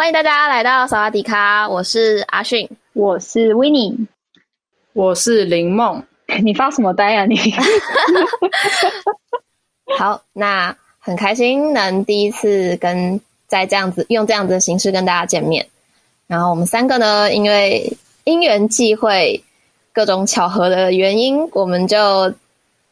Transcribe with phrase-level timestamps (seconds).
[0.00, 4.06] 欢迎大家来到萨瓦迪卡，我是阿迅，我是 Winnie。
[4.94, 6.02] 我是林梦，
[6.42, 7.36] 你发什么呆啊你？
[9.98, 15.68] 好，那很开心能第一次跟在这样子用这样子的形式跟大家见面。
[16.26, 19.44] 然后我们三个呢，因为因缘际会、
[19.92, 22.32] 各种巧合的原因，我们就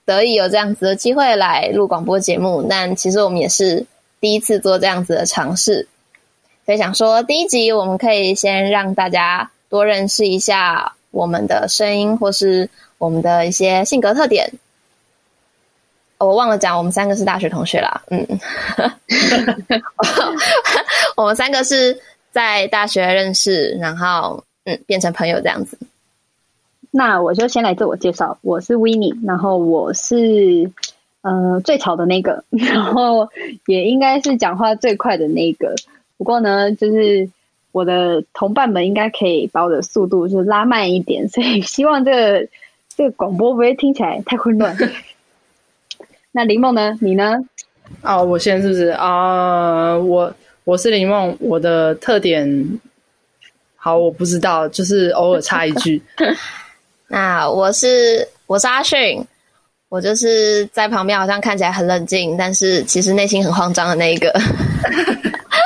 [0.05, 2.67] 得以有这样子的机会来录广播节目。
[2.69, 3.87] 但其实我们也是
[4.21, 5.89] 第一次做这样子的尝试，
[6.69, 10.93] 所以想说第一集我们可以先让大家多认识一下。
[11.11, 14.53] 我们的声音，或是我们的一些性格特点，
[16.19, 18.03] 我忘了讲，我们三个是大学同学啦。
[18.11, 18.27] 嗯，
[21.17, 21.99] 我们三个是
[22.31, 25.79] 在大学认识，然后嗯变成朋友这样子。
[26.91, 30.71] 那我就先来自我介绍，我是 Winnie，然后我是
[31.23, 33.31] 呃最吵的那个，然后
[33.67, 35.75] 也应该是讲话最快的那个。
[36.19, 37.31] 不过呢，就是。
[37.71, 42.49] 我的同伴们应该可以把我的速度就是拉慢一点， 所以希望这个
[42.97, 44.75] 这个广播不会听起来太混乱。
[46.33, 46.97] 那林梦呢？
[47.03, 47.37] 你呢？
[48.01, 50.03] 哦，我现在是不是啊、呃？
[50.03, 52.81] 我我是林梦，我的特点
[53.77, 56.03] 好，我不知道，就是偶尔插一句。
[57.07, 59.25] 那我是我是阿迅，
[59.91, 64.33] 我就是在旁边好像看起来很冷静，但是其实内心很慌张的那一个。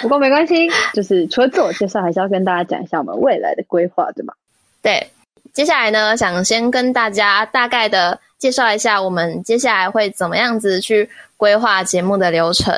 [0.03, 4.35] 不过没关系，就是除了自我介绍，还是要跟大家讲一下我们未来的规划，对吗？
[4.83, 5.11] 对，
[5.53, 12.75] 接下来呢，想先跟大家大概的介绍一下我们接下来会怎么样子去规划节目的流程。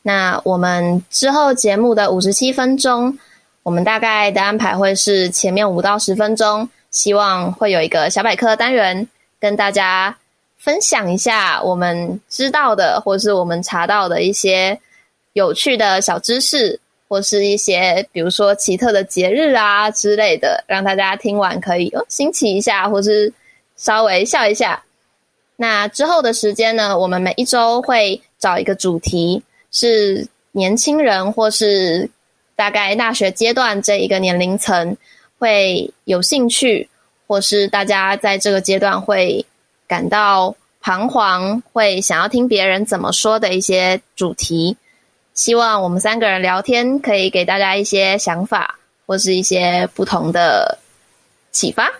[0.00, 3.18] 那我们之后节目的五十七分钟，
[3.62, 9.06] 我们大概的安排会是前面五到十分钟，希望会有一个小百科单元，
[9.38, 10.16] 跟大家
[10.56, 14.80] 分享一下我们知道的或是我们查到的一些。
[15.38, 23.32] 有趣的小知识，或是一些比如说奇特的节日啊之类的，让大家听完可以哦新奇一下，或是
[23.76, 24.82] 稍微笑一下。
[25.54, 29.40] 那之后的时间呢，我们每一周会找一个主题，
[29.70, 32.10] 是年轻人或是
[32.56, 34.96] 大概大学阶段这一个年龄层
[35.38, 36.88] 会有兴趣，
[37.28, 39.46] 或是大家在这个阶段会
[39.86, 44.76] 感到彷徨，会想要听别人怎么说的一些主题。
[45.38, 50.78] 希望我们三个人聊天可以给大家一些想法，或是一些不同的
[51.52, 51.92] 启发。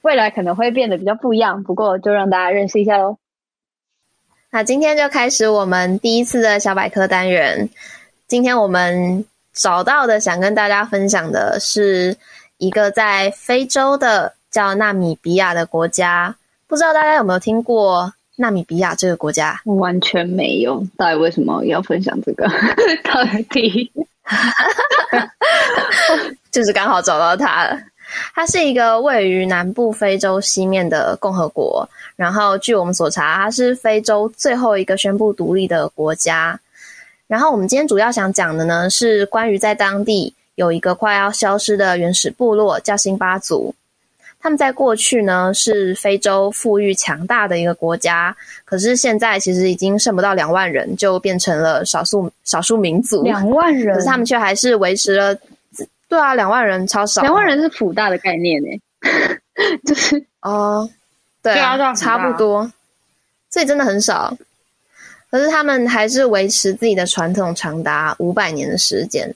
[0.00, 3.18] 未来可能会变得比较不一样，不过就让大家认识一下喽。
[4.48, 7.68] 那今天就开始我们第一次的小百科单元。
[8.26, 12.16] 今天我们找到的想跟大家分享的是
[12.56, 16.34] 一个在非洲的叫纳米比亚的国家，
[16.66, 18.14] 不知道大家有没有听过？
[18.36, 22.46] 纳米比亚这个国家完全没有，到底为什么要分享这个？
[23.04, 23.90] 到底
[26.50, 27.78] 就是刚好找到它了。
[28.34, 36.58] 它是一个位于南部非洲西面的共和国，然后据我们所查，它是非洲最后一个宣布独立的国家。
[37.26, 43.74] 然后我们今天主要想讲的呢，是关于在当地有一个快要消失的原始部落，叫辛巴族。
[44.44, 53.22] 他们在过去呢，是非洲富裕强大的一个国家，可是现在其实已经剩不到两万人，就变成了少数少数民族。
[53.22, 55.34] 两万人，可是他们却还是维持了。
[56.08, 57.22] 对啊，两万人超少。
[57.22, 58.68] 两万人是普大的概念呢，
[59.86, 60.86] 就是哦，
[61.42, 62.70] 对啊，对啊，差不多。
[63.48, 64.36] 所以真的很少，
[65.30, 69.34] 可是他们还是维持自己的传统长达五百年的时间。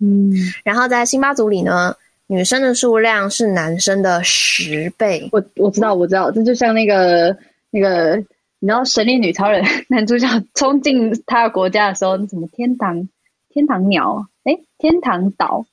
[0.00, 0.32] 嗯，
[0.64, 1.94] 然后在辛巴族里呢。
[2.32, 5.28] 女生的数量是男生的十倍。
[5.32, 7.36] 我我知道，我知道，这就像那个
[7.72, 8.14] 那个，
[8.60, 13.08] 你知道《神力女超人》男主角冲进他的国家的时候，什么天堂
[13.52, 15.66] 天堂鸟，哎，天堂岛，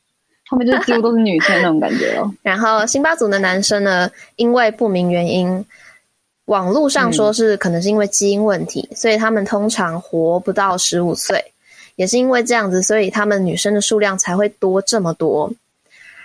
[0.47, 2.33] 他们就几乎都是女生那种感觉哦。
[2.41, 5.63] 然后辛巴族的男生呢，因为不明原因，
[6.45, 11.53] 网络上说是可能是因为基因问题，嗯、所以他们通常活不到十五岁。
[11.97, 15.51] 也是因为这样子，所以他们女生的数量才会多这么多。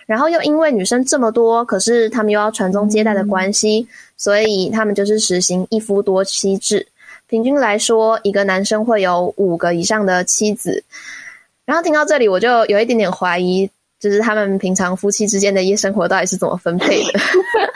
[0.07, 6.87] 然后又因为女生这么多，可是他们又要传宗接代的关系，嗯、所以他们就是实行一夫多妻制，
[7.29, 10.83] 平均来说，一个男生会有五个以上的妻子。
[11.65, 13.71] 然后听到这里，我就有一点点怀疑，
[14.01, 17.21] 就是他们平常夫妻之间的夜生活到底是怎么分配的？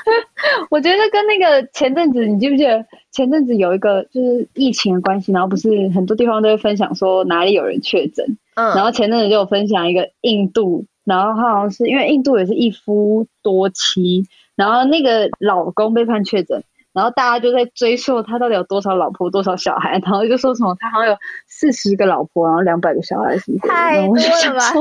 [0.71, 14.27] 我觉得跟那个前阵子，你记不记得前阵子有一个就是疫情的关系，然后不是很多地方都会分享说哪里有人确诊，嗯，然后前阵子就有分享一个印度，然后他好像是因为印度也是一夫多妻，
[14.57, 16.63] 然后那个老公被判确诊。
[16.93, 21.17] 然后大家就在追溯他到底有多少老婆、多少小孩，然后就说什么他好像有
[21.47, 23.69] 四十个老婆，然后两百个小孩什么的。
[23.69, 24.73] 太多了吧？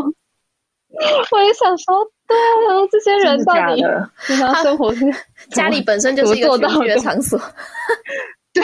[1.29, 3.83] 我也想说，对啊，然后这些人到底
[4.25, 5.05] 平常生活是
[5.49, 7.37] 家里本身就是一个群聚的场所。
[8.53, 8.63] 对，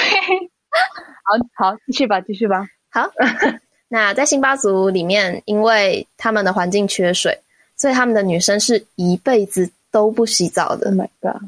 [1.26, 1.36] 好
[1.72, 2.66] 好继续吧，继续吧。
[2.90, 3.12] 好，
[3.90, 7.38] 那在辛巴族里面，因为他们的环境缺水，
[7.82, 10.92] 所以他们的女生是一辈子都不洗澡的。
[10.92, 11.42] Oh my god！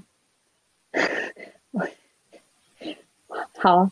[3.59, 3.88] 好，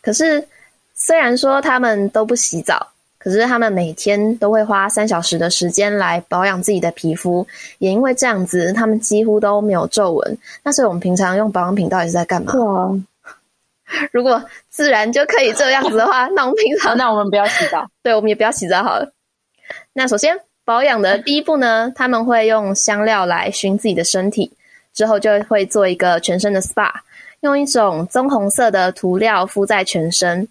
[0.00, 0.48] 可是
[0.94, 7.46] 虽然说他们都不洗澡，可是他们每天都会花三小时的时间来保养自己的皮肤，
[7.76, 10.38] 也因为这样子，他们几乎都没有皱纹。
[10.62, 12.54] 那所以我们平常用保养品到底是在干嘛？
[12.54, 12.90] 哇！
[14.12, 19.12] 如果自然就可以这样子的话，那我们平常 那我们不要洗澡， 对，我们也不要洗澡好了。
[19.92, 24.52] 那首先保养的第一步呢，他们会用香料来熏自己的身体，
[24.92, 26.90] 之后就会做一个全身的 SPA。
[27.40, 30.46] 用一种棕红色的涂料敷在全身。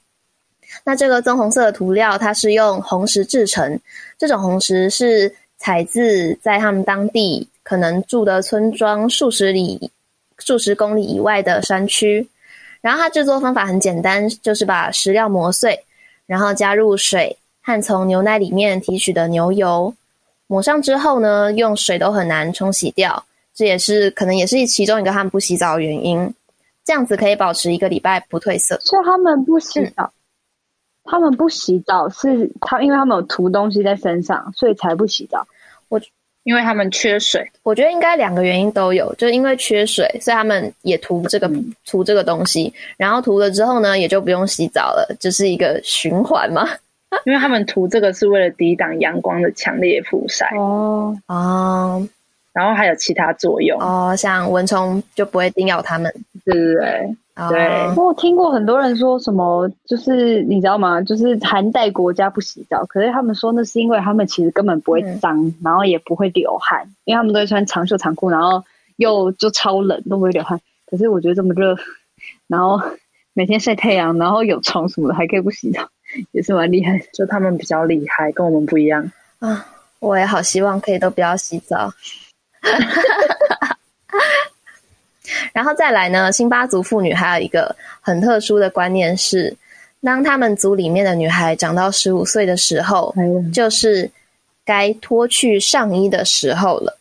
[0.84, 3.80] 那这个棕红色的涂料，它是用红石制成。
[4.18, 9.92] 这种红石是采自在他们当地可能住的村庄数十里、
[10.40, 12.28] 数十公里以外的山区。
[12.82, 15.84] 然后它制作方法很简单，就是把石料磨碎，
[16.26, 17.38] 然后加入水
[17.70, 19.94] 和从牛奶里面提取的牛油，
[20.48, 23.24] 抹上之后呢，用水都很难冲洗掉。
[23.54, 26.34] 这也是可能也是其中一个他们不洗澡的原因。
[26.84, 28.80] 这样子可以保持一个礼拜不褪色。
[28.80, 30.12] 所以他们不洗澡，嗯、
[31.04, 35.46] 他们不洗澡是他，因为他们有涂东西在身上，所以才不洗澡。
[35.90, 36.02] 我
[36.44, 41.48] 因为他们缺水，我觉得应该两个原因都有，就是因为缺水，所以他们也涂这个
[41.86, 46.68] 涂、嗯、这个东西，然后涂了之后呢，也就不用洗澡了，就是一个循环嘛。
[47.26, 50.48] 因为他们涂这个是为了抵挡阳光的强烈曝晒。
[50.58, 52.08] 哦哦。
[52.52, 56.12] 然后还有其他作用哦，像蚊虫就不会叮咬它们，
[56.44, 56.76] 对对
[57.48, 57.94] 对。
[57.96, 61.00] 我听过很多人说什么，就是你知道吗？
[61.00, 68.64] 就是寒带国家不洗澡，可是他们说那是因为他们其实根本不会脏，嗯、然后也不会流汗，因为他们都会穿长袖长裤，然后
[68.98, 70.60] 又就超冷都不会流汗。
[70.88, 71.78] 可是我觉得这么热，
[72.48, 72.82] 然后
[73.34, 75.88] 每天晒太阳，然后有虫什么的还可以不洗澡，
[76.32, 77.00] 也是蛮厉害。
[77.14, 79.66] 就他们比较厉害，跟我们不一样啊！
[80.00, 81.92] 我也好希望可以都不要洗澡。
[85.54, 89.56] 然后再来呢，辛巴族妇女还有一个很特殊的观念是，
[90.02, 93.14] 当他们族里面的女孩长到十五岁的时候，
[93.54, 94.10] 就是
[94.66, 96.98] 该脱去上衣的时候了。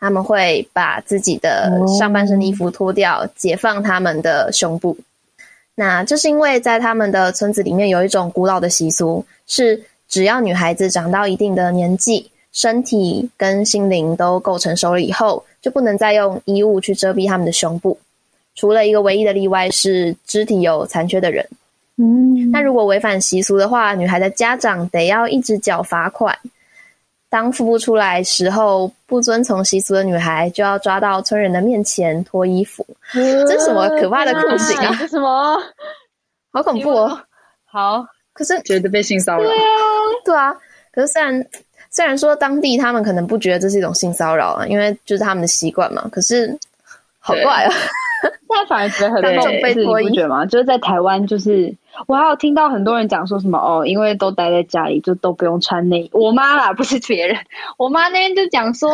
[0.00, 4.96] 他们会把自己的上半身衣服脱掉，解放他们的胸部。
[5.78, 12.28] 那这是因为在他们的村子里面有一种古老的习俗，是只要女孩子长到一定的年纪。
[12.50, 17.96] 身体跟心灵都够成熟了以后，就不能再用衣物去遮蔽他们的胸部。
[18.56, 21.46] 除了一个唯一的例外是肢体有残缺的人。
[21.96, 26.36] 嗯，那如果违反习俗的话，女孩的家长得要一直缴罚款。
[27.28, 32.86] 当付不出来时候，不遵从习俗的女孩就要抓到村人的面前脱衣服。
[33.14, 34.94] 呃、 这是什么可怕的酷刑啊？
[35.06, 35.56] 什么？
[36.52, 37.20] 好恐怖哦！
[37.66, 39.44] 好，可是觉得被性骚扰。
[39.44, 39.64] 对啊，
[40.24, 40.54] 对啊。
[40.92, 41.46] 可是虽然。
[41.90, 46.06] 虽然说当地他们可能不觉得这是一种性骚扰啊，因为就是他们的习惯嘛。
[46.12, 46.54] 可是
[47.28, 47.70] 好怪啊！
[48.48, 50.44] 现在反而觉得很重被脱衣，你不觉得吗？
[50.46, 51.72] 就是在台湾，就是
[52.06, 56.10] 我还有听到很多人讲说什么哦，因为都待在家里，就都不用穿内衣。
[56.12, 57.36] 我妈啦，不是别人。
[57.76, 58.90] 我妈那天就讲说，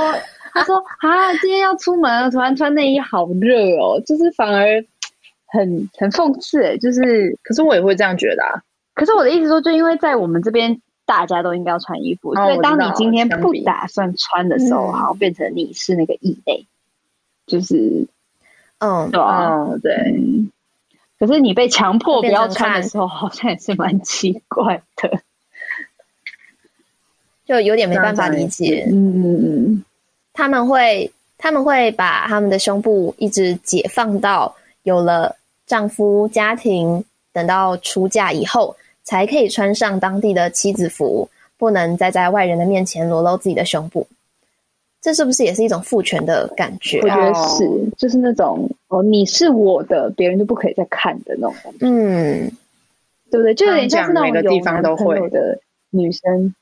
[0.52, 4.84] 她说啊，今天要出门，突然穿内衣好热哦，就是反而
[5.46, 7.38] 很很讽刺哎，就是。
[7.42, 8.60] 可是我也会这样觉得啊。
[8.94, 10.80] 可是我的意思说，就因为在我们这边。
[11.06, 16.64] 大家都应该要穿衣服，哦、所以当你今天不打算穿的时候，好像变成你是那个异类，
[17.46, 18.06] 就是，
[18.84, 19.92] 嗯，对啊，对。
[20.16, 20.50] 嗯、
[21.18, 25.18] 可是你被强迫不要穿的时候，好像也是蛮奇怪的，
[27.46, 28.86] 就有点没办法理解。
[28.90, 29.84] 嗯嗯嗯，
[30.32, 35.36] 他们会他们会把他们的胸部一直解放到有了
[35.66, 38.76] 丈夫、家庭，等到出嫁以后。
[39.06, 44.06] 才可以穿上当地的妻子服，不能再在外人的面前裸露自己的胸部。
[45.04, 46.98] 这是不是也是一种父权的感觉？
[47.02, 47.68] 我觉得是，
[47.98, 51.78] 就是那种哦，你是我的，别人就不可以再看的那种感觉。
[51.82, 52.50] 嗯，
[53.30, 53.52] 对不对？
[53.54, 56.54] 就有点像是那种有男朋友的女生。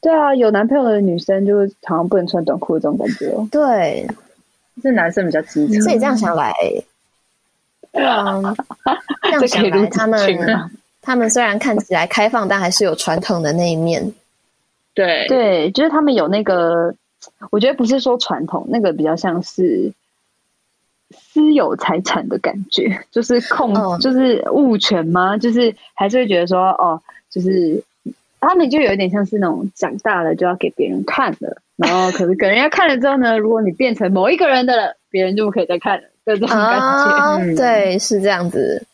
[0.00, 3.46] 对啊，有男朋友的女生就是常常不能穿短裤的这种感觉哦。
[3.52, 4.04] 对，
[4.82, 5.80] 是男生比较机车。
[5.82, 6.52] 所以这样想来，
[7.92, 8.42] 对啊，
[9.22, 14.12] 这样想来，他们他们虽然看起来开放，但还是有传统的那一面。
[14.92, 16.92] 对对，就是他们有那个，
[17.50, 19.92] 我觉得不是说传统，那个比较像是
[21.10, 25.36] 私有财产的感觉， 就是控，哦、就是物权吗？
[25.36, 27.00] 就是还是会觉得说，哦，
[27.30, 27.82] 就是。
[28.42, 36.84] 他们就有点像是那种长大了就要给别人看了，然后可是给人家看了之后呢，如果你变成某一个人的了，别人就不可以再看了，就这种感觉。
[36.86, 38.86] 哦嗯、对，是这样子。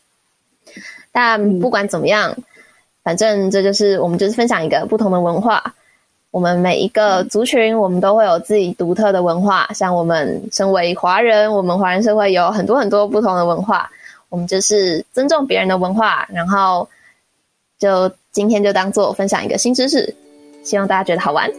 [1.13, 2.43] 但不管怎么样，嗯、
[3.03, 5.75] 反正这就是我们就是分享一个不同的文化。
[6.37, 9.67] 我们每一个族群，我们都会有自己独特的文化。
[9.73, 13.89] 像我们身为华人，我们华人社会有很多很多不同的文化。
[14.29, 16.87] 我们就是尊重别人的文化，然后
[17.79, 18.11] 就。
[18.37, 20.13] 今天就当做分享一个新知识，
[20.63, 21.51] 希望大家觉得好玩。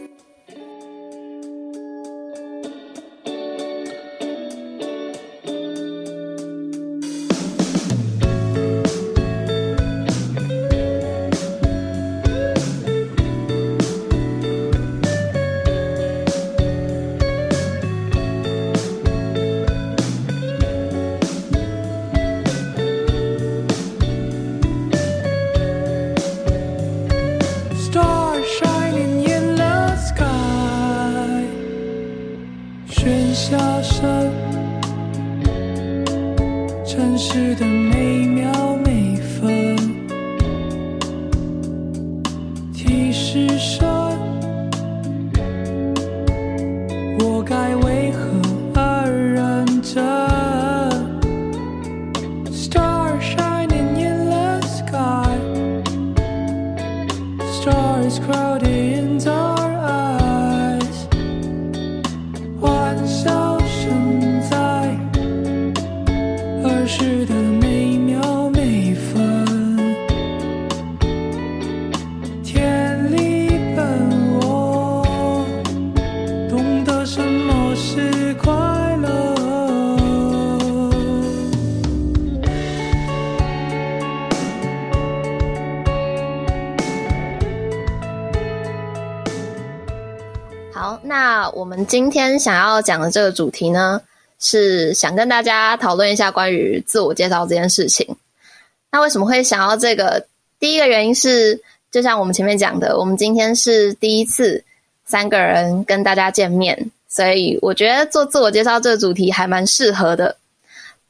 [91.69, 94.01] 我们今天想要讲的这个主题呢，
[94.39, 98.17] 是想跟大家讨论一下关于自我介绍这件事情。
[98.91, 100.25] 那为什么会想要这个？
[100.59, 101.61] 第一个原因是，
[101.91, 104.63] 就像我们前面讲的，我们今天是第一次
[105.05, 110.37] 三个人跟大家见面，所以我觉得做自我介绍这个主题还蛮适合的。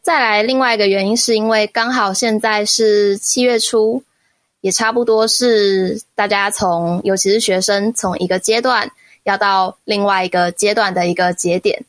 [0.02, 4.04] 再来，另外一个原因是因为刚好现在是七月初，
[4.60, 8.92] 也差不多是大家从，尤其是学生从一个阶段。
[9.24, 11.86] 要到另外一个阶段的一个节点，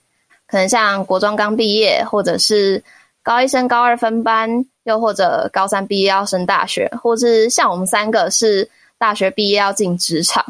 [0.47, 2.83] 可能像国中刚毕业，或者是
[3.23, 8.69] 高一升高二分班，又或者高三毕业要升大学，或是像我们三个是
[8.99, 10.45] 大学毕业要进职场，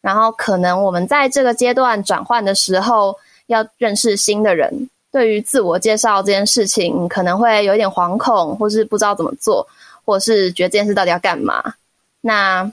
[0.00, 3.16] 然后可能我们在这个阶段转换的时候，
[3.46, 9.66] 要认识新的人，对于自我介绍这件事情，可能会有点惶恐，或是不知道怎么做，
[10.04, 11.74] 或是觉得这件事到底要干嘛，
[12.20, 12.72] 那。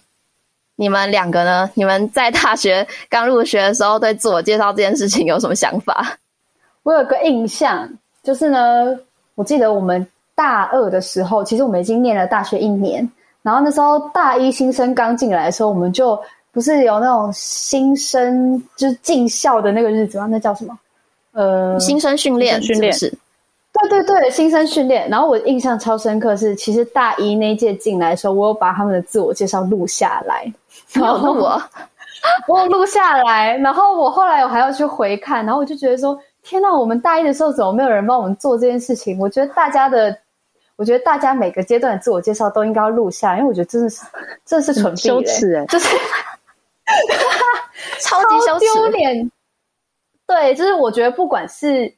[0.81, 1.69] 你们两个呢？
[1.75, 6.17] 你们在大学刚入学的时候，对自我介绍这件事情有什么想法？
[6.81, 7.87] 我有个印象，
[8.23, 8.97] 就是呢，
[9.35, 13.07] 我记得我们大二的时候，其实我们已经念了大学一年，
[13.43, 16.19] 然后那时候大一新生刚进来的时候，我们就
[16.51, 20.27] 不是有那种新生就是进校的那个日子吗？
[20.31, 20.75] 那叫什么？
[21.33, 23.07] 呃，新生训练，训练是。
[23.73, 25.07] 对对对，新生训练。
[25.09, 30.51] 然后我印象超深刻是，其实大一那一届进来的时候，我有把他们的自我介绍录下来。
[30.93, 31.61] 然后我，
[32.47, 33.55] 我录下来。
[33.57, 36.71] 然后我后来我还要去回看，然后我就觉得说，天呐！
[36.73, 39.17] 我们大一的时候怎么没有人帮我们做这件事情？
[39.19, 40.17] 我觉得大家的，
[40.75, 44.05] 我觉得大家每个阶段的自我介绍都应该要录下，因为我觉得真的是，
[44.45, 45.97] 真的是蠢逼、欸，羞耻哎，就是
[47.99, 49.31] 超级羞耻、丢脸。
[50.27, 51.93] 对，就是我觉得不管是。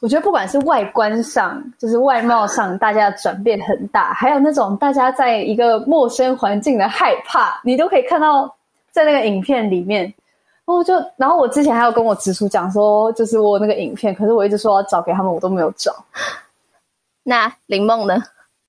[0.00, 8.54] 我觉得不管是外观上，就是外貌上，大家的转变很大，还有那种大家在一个陌生环境的害怕，你都可以看到
[8.90, 10.02] 在那个影片里面。
[10.66, 15.94] 然后就，然后我之前还有跟我直属讲说，就是我那个影片，可是我一直说要找给他们，我都没有找。
[17.22, 18.16] 那林梦呢？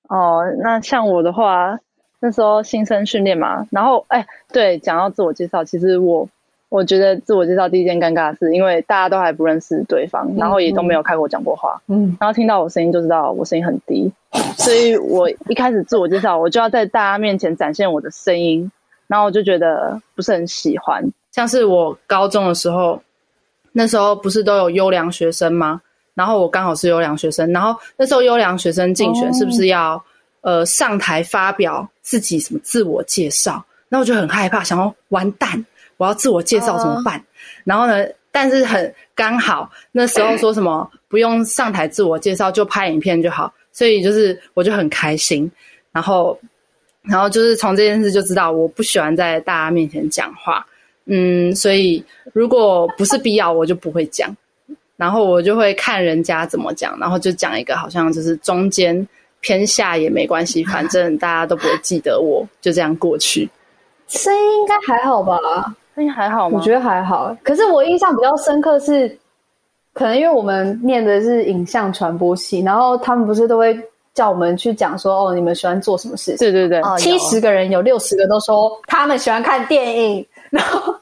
[0.08, 1.78] 哦，那像我的话，
[2.20, 6.26] 那时候新生训练嘛，然后哎，对，讲到自我介绍，其实我。
[6.76, 14.12] 我觉得自我介绍第一件尴尬的事，因为大家都还不认识对方，然后也都没有开过讲过话，嗯，然后听到我声音就知道我声音很低，
[14.58, 18.70] 所以我一开始自我介绍，我就要在大家面前展现我的声音，
[19.06, 21.02] 然后我就觉得不是很喜欢。
[21.32, 23.00] 像是我高中的时候，
[23.72, 25.80] 那时候不是都有优良学生吗？
[26.12, 30.02] 然后我刚好是优良学生，然后那时候优良学生竞选是不是要、哦、
[30.42, 33.64] 呃上台发表自己什么自我介绍？
[33.88, 35.64] 那我就很害怕，想要完蛋。
[35.96, 37.22] 我要自我介绍怎么办？Uh,
[37.64, 38.06] 然后呢？
[38.32, 43.50] 但是很刚好那时候说什么不用上台自我介绍，就拍影片就好。
[43.72, 45.50] 所以就是我就很开心。
[45.90, 46.38] 然后，
[47.00, 50.66] 然后就是从这件事就知道我不喜欢在大家面前讲话。
[51.06, 54.36] 嗯，所以如果不是必要，我就不会讲。
[54.98, 59.08] 然后我就会看人家怎么讲，然后就讲一个好像就是中间
[59.40, 63.48] 偏下也没关系， 反正大家都不会记得我，就这样过去。
[64.08, 65.38] 声音应该还好吧？
[65.96, 66.58] 声音还好吗？
[66.58, 69.18] 我觉得还好，可是我印象比较深刻是，
[69.94, 73.74] 可能因为我们念的是影像传播系，然后他们不是都会
[74.12, 76.38] 叫我们去讲说，哦，你们喜欢做什么事情？
[76.38, 80.94] 对对对，七十个人有六十个都说他们喜欢看电影，然后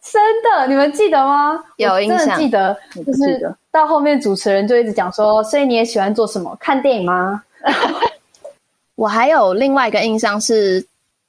[0.00, 1.62] 真的，你们记得吗？
[1.76, 6.56] 有印象，真的记得，就是到后面主持人就一直讲说，所以你也喜欢做什么？
[6.58, 7.42] 看电影吗？
[8.96, 10.82] 我还有另外一个印象是。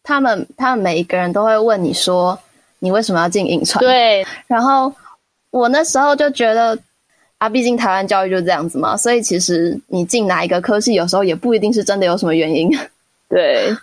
[0.03, 2.37] 他们他们每一个人都会问你说，
[2.79, 3.79] 你为什么要进影传？
[3.79, 4.93] 对，然后
[5.51, 6.77] 我那时候就觉得
[7.37, 12.69] 啊，毕竟台湾教育就这样子嘛，所以其实你进哪一个科系，有时候也不一定是真的有什么原因。
[13.29, 13.75] 对，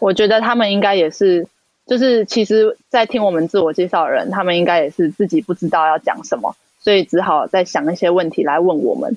[0.00, 1.46] 我觉得他们应该也是，
[1.86, 9.16] 就是其实，在听我们自我介绍的人，他们应该也是自己不知道要讲什么，所以只好再想一些问题来问我们。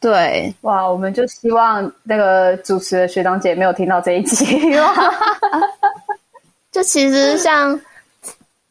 [0.00, 4.46] 对，哇，我们就希望那个主持的学长姐没有听到这一集。
[6.70, 7.80] 就其实像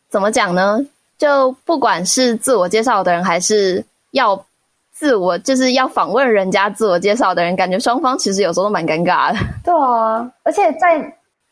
[0.09, 0.79] 怎么讲呢？
[1.17, 4.45] 就不管是自我介绍的人，还是要
[4.93, 9.39] 自我就是要访问人家自我介绍的人，感觉双方其实有时候都蛮尴尬的。
[9.65, 10.97] 对啊，而且在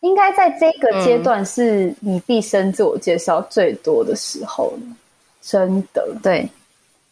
[0.01, 4.95] 应该在这个阶段是你毕生自我介绍最多的时候，嗯、
[5.41, 6.47] 真的对。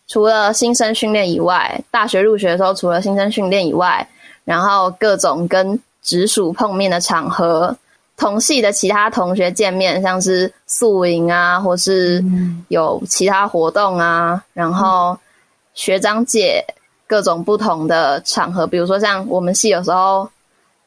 [0.07, 4.07] 除了新生训练以外，大学入学的时候，除了新生训练以外，
[4.43, 7.75] 然后各种跟直属碰面的场合，
[8.17, 12.23] 同系的其他同学见面，像是宿营啊，或是
[12.67, 15.17] 有其他活动啊，嗯、然后
[15.73, 16.63] 学长姐
[17.07, 20.29] 各种不同的场合，比如说像我们系有时候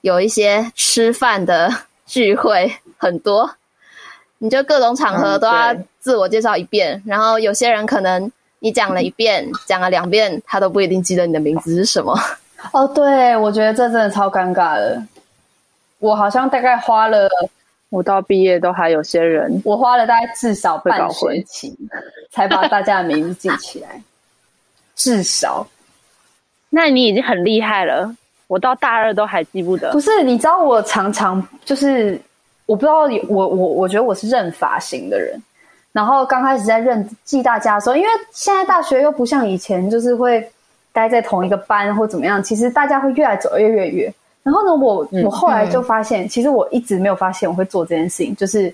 [0.00, 1.72] 有一些吃饭的
[2.06, 3.50] 聚会，很多，
[4.38, 8.30] 你就各种场合都要自我介绍一遍，嗯、然后有些人可能。
[8.58, 12.18] 你讲了一遍，讲了两遍，他都不一定记得你的名字是什么。
[12.72, 15.00] 哦，对，我觉得这真的超尴尬的。
[15.98, 17.28] 我好像大概花了，
[17.88, 21.76] 我到毕业都还有些人，我花了大概至少半学期
[22.30, 24.00] 才把大家的名字记起来。
[24.94, 25.66] 至少，
[26.70, 28.14] 那你已经很厉害了。
[28.46, 29.92] 我到大二都还记不得。
[29.92, 32.20] 不是，你知道我常常就是，
[32.64, 35.38] 我不知道我我我觉得我是认发型的人。
[35.92, 40.48] 然后刚开始在认记大家的时候，因为现在大学又不像以前，就是会
[40.92, 42.42] 待在同一个班或怎么样。
[42.42, 44.14] 其实大家会越来走越越远。
[44.46, 48.36] 然后呢，我我后来就发现，嗯、其实我一直没有发现我会做这件事情。
[48.36, 48.72] 就是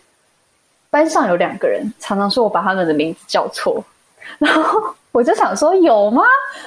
[0.91, 3.83] 班上有两个人常常说我把他们的名字叫错，
[4.39, 4.79] 然后
[5.13, 6.23] 我就想说有吗？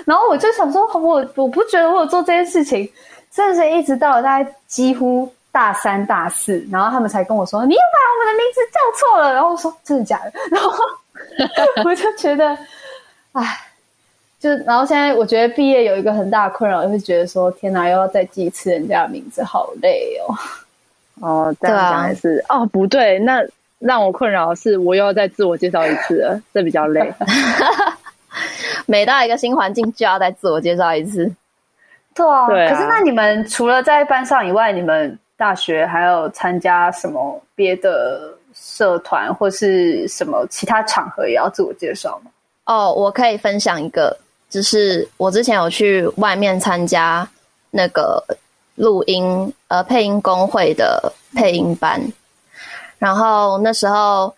[0.06, 2.91] 然后我就想说我我不觉得我有做这件事情，
[3.32, 5.32] 甚至一直到了大概几乎。
[5.56, 10.70] 大三、大四，然后他们才跟我说：“你又把我们的名字叫错了。”然后我说：“真的假的？”然后
[11.86, 12.50] 我就觉得，
[13.32, 13.58] 哎，
[14.46, 20.36] 就然后现在我觉得毕业有一个很大的困扰，就是觉得说：“天哪，又要再记一次人家的名字，好累哦。
[21.20, 23.44] ”哦，这样讲也是、啊、哦，不对，那
[23.80, 27.12] 让我困扰的是，我又要再自我介绍一次了，这比较累。
[28.86, 31.26] 每到一个新环境，就要再自我介绍一次。
[32.14, 35.18] 对啊，对啊，可是那你们除了在班上以外，你们？
[35.38, 42.32] 大学还有参加什么别的社团或是什么其他场合也要自我介绍吗？
[42.68, 44.18] 哦，我可以分享一个，
[44.56, 47.30] 就是我之前有去外面参加
[47.72, 48.24] 那个
[48.76, 52.02] 录音呃配音工会的配音班，
[52.98, 54.34] 然后那时候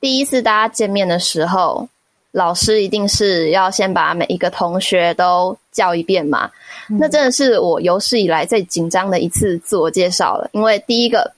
[0.00, 1.86] 第一次大家见面的时候。
[2.32, 6.48] 老师一定是要先把每一个同学都叫一遍嘛？
[6.90, 10.48] 嗯、那真的是我有史以来最紧张的一次自我介绍了。
[10.52, 11.32] 因为第一个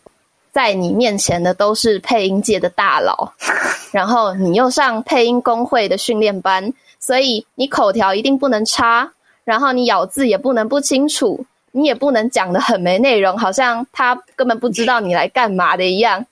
[0.52, 3.32] 在你面前的都是配音界的大佬，
[3.92, 9.10] 然后你又上配音工会的训练班，所以你口条一定不能差，
[9.42, 16.24] 然后你咬字也不能不清楚，你也不能讲的很没内容，好像他根本不知道你来干嘛的一样。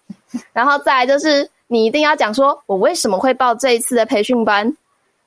[0.52, 1.50] 然后再来就是。
[1.70, 4.74] 你一定要讲说我为什么会报这一次的培训班。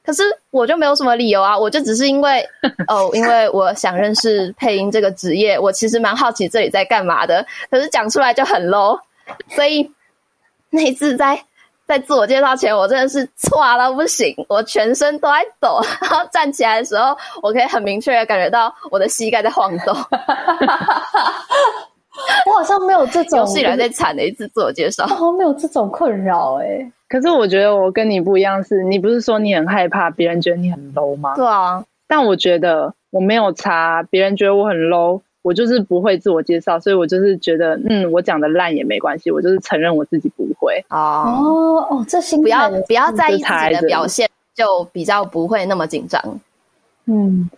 [0.03, 2.43] 可是我就没有什么理由啊，我就只是因为
[2.89, 7.45] 哦，因为我想认识配音这个职业，我其实蛮好奇这里在干嘛的。
[7.69, 8.99] 可是讲出来就很 low，
[9.49, 9.87] 所以
[10.71, 11.39] 那一次在
[11.91, 15.81] 在自我介绍前，我真的是错到不行，我全身都在抖。
[15.99, 19.93] 然后站起来的时候，我可以很明确的感觉到我的膝盖在晃动。
[22.45, 26.91] 我好像没有这种有史以来最惨的一次自我介绍，我好像没有这种困扰哎、欸。
[27.09, 31.35] 可是我觉得我跟你不一样是，是你不是说你很害怕别人觉得你很 low 吗？
[31.35, 40.83] 对啊，但我觉得我没有差，别人觉得我很 low，我就是不会自我介绍，所以我就是觉得，嗯，我讲的烂也没关系，我就是承认我自己不会。
[40.89, 46.39] 哦哦，这心不要不要在意自己的表现，就比较不会那么紧张。
[47.05, 47.49] 嗯，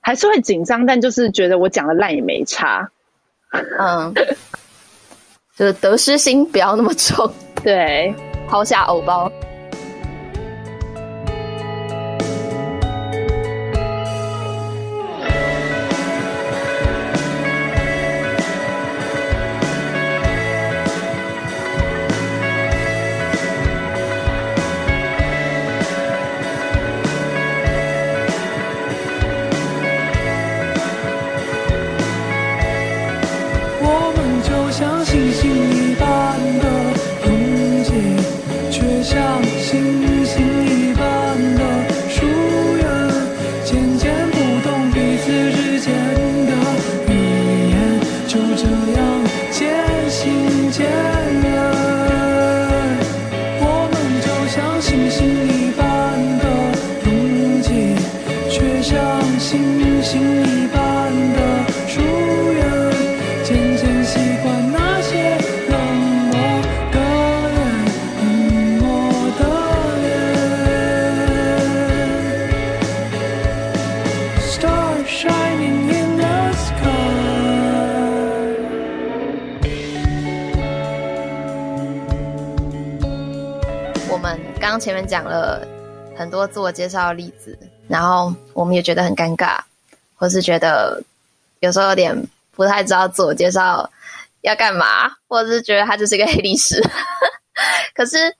[0.00, 2.90] 还是会紧张，但就是觉得我讲的烂也没差。
[3.78, 4.12] 嗯，
[5.56, 7.30] 就是得失心不要那么重。
[7.62, 8.14] 对。
[8.48, 9.28] 抛下偶包。
[85.06, 85.66] 讲了
[86.16, 87.56] 很多自我介绍的例子，
[87.88, 89.58] 然后我们也觉得很尴尬，
[90.16, 91.02] 或是觉得
[91.60, 93.88] 有时候有点不太知道自我介绍
[94.40, 96.82] 要干嘛，或者是觉得它就是一个黑历史。
[97.94, 98.34] 可是，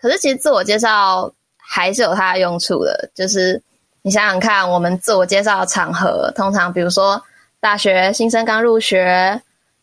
[0.00, 3.10] 可是其实自我介绍还是有它的用处的。
[3.14, 3.60] 就是
[4.02, 7.22] 你想想看，我们自我介绍的场合，通常比如说
[7.60, 9.40] 大学新生刚入学，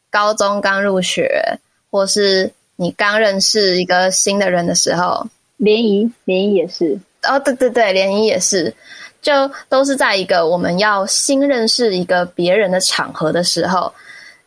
[0.09, 5.27] 高中刚入学，或是你刚认识一个新的人的时候。
[5.57, 8.73] 联谊，联谊也是哦，对对对，联谊也是，
[9.21, 9.31] 就
[9.69, 13.91] 都是在一个我们要新认识一个别人的场合的时候，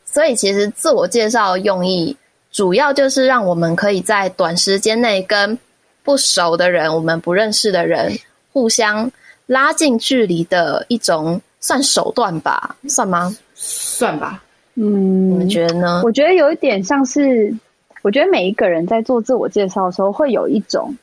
[0.05, 2.17] 所以其实自我介绍用意
[2.53, 5.59] 主要就是让我们可以在短时间内跟
[6.05, 8.17] 不熟的人、我们不认识的人
[8.53, 9.11] 互相
[9.47, 12.77] 拉近距离的一种算手段吧？
[12.89, 13.37] 算吗？
[13.55, 14.43] 算吧。
[14.75, 16.03] 嗯，你们觉得呢？
[16.05, 17.53] 我觉得有一点像是。
[18.03, 20.97] 我觉得每一个人在做自我介绍的时候，会有一种，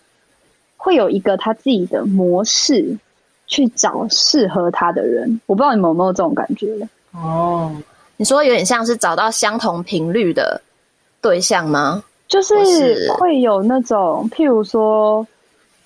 [0.77, 2.97] 会有一个他自己的模式，
[3.47, 5.41] 去找适合他的人。
[5.45, 6.87] 我不知道你们有没有这种感觉？
[7.11, 7.75] 哦，
[8.17, 10.61] 你说有点像是找到相同频率的
[11.21, 12.03] 对象吗？
[12.27, 12.55] 就是
[13.11, 15.27] 会有那种，譬如说，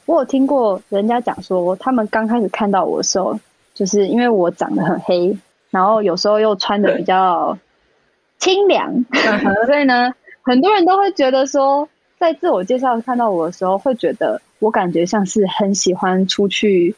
[0.05, 3.37] 我有听过人家讲说，他们刚开始看到我的时候，
[3.73, 5.35] 就是因为我长得很黑，
[5.71, 7.57] 然后有时候又穿的比较
[8.37, 8.93] 清凉，
[9.65, 10.13] 所以呢。
[10.49, 16.95] 很多人都会觉得说，在自我介绍看到我的时候，会觉得我感觉像是很喜欢出去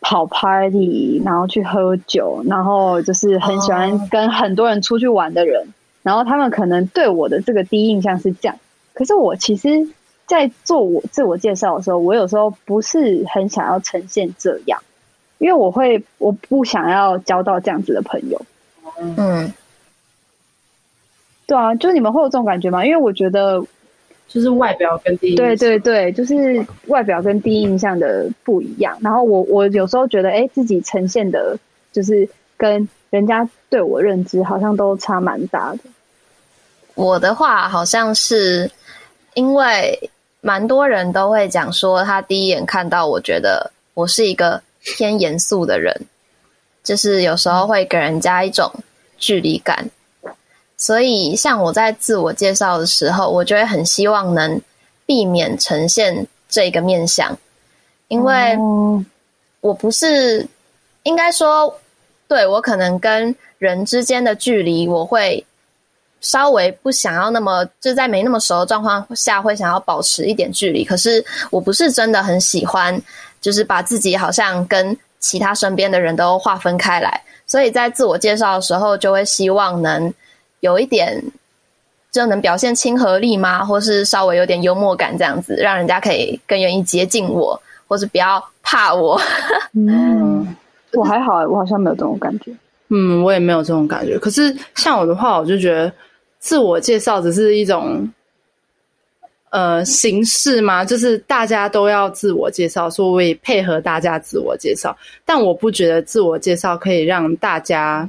[0.00, 5.66] 跑 party，然后去喝酒，然后就是很喜欢跟很多人出去玩的人。
[6.02, 8.58] 然后他们可能对我的这个第一印象是这样。
[8.94, 9.86] 可是我其实，
[10.26, 14.82] 在做我自我介绍的时候，我有时候不是很想要呈现这样，
[15.36, 18.40] 因为我会我不想要交到这样子的朋友。
[18.98, 19.52] 嗯。
[21.46, 22.84] 对啊，就是你们会有这种感觉吗？
[22.84, 23.62] 因为我觉得，
[24.26, 28.98] 就是外表跟第一印象，对对对，就是外表跟第一印象的不一样。
[29.00, 31.56] 然后我我有时候觉得，哎，自己呈现的，
[31.92, 35.78] 就是跟人家对我认知好像都差蛮大的。
[36.96, 38.68] 我的话好像是
[39.34, 45.94] 因为蛮多人都会讲说，他第一眼看到我觉得我是一个偏严肃的人，
[46.82, 48.68] 就是有时候会给人家一种
[49.16, 49.88] 距离感。
[50.76, 54.60] 所以，像我在自我介绍的时候，我就会很希望能
[55.06, 57.36] 避免呈现这个面相，
[58.08, 58.56] 因为
[59.60, 60.46] 我不是
[61.04, 61.74] 应该说，
[62.28, 65.44] 对，我可能跟人之间的距离，我会
[66.20, 70.84] 稍微不想要那么就在没那么熟的状况下会想要保持一点距离。
[70.84, 73.00] 可是我不是真的很喜欢，
[73.40, 77.18] 就是把自己好像跟其他身边的人都划分开来。
[77.46, 80.12] 所以在自我介绍的时候，就会希望能
[80.66, 81.22] 有一点，
[82.10, 83.64] 就能表现亲和力吗？
[83.64, 89.20] 或是稍微有点幽默感这样子，让人家可以更愿意接近我，或是不要怕我。
[89.72, 90.54] 嗯，
[90.92, 92.50] 我还好，我好像没有这种感觉。
[92.88, 94.18] 嗯，我也没有这种感觉。
[94.18, 95.92] 可是像我的话，我就觉得
[96.38, 98.08] 自我介绍只是一种
[99.50, 104.96] 呃形式嘛，就是大家都要自我介绍，所以我也配合大家自我介绍。
[105.24, 108.08] 但我不觉得自我介绍可以让大家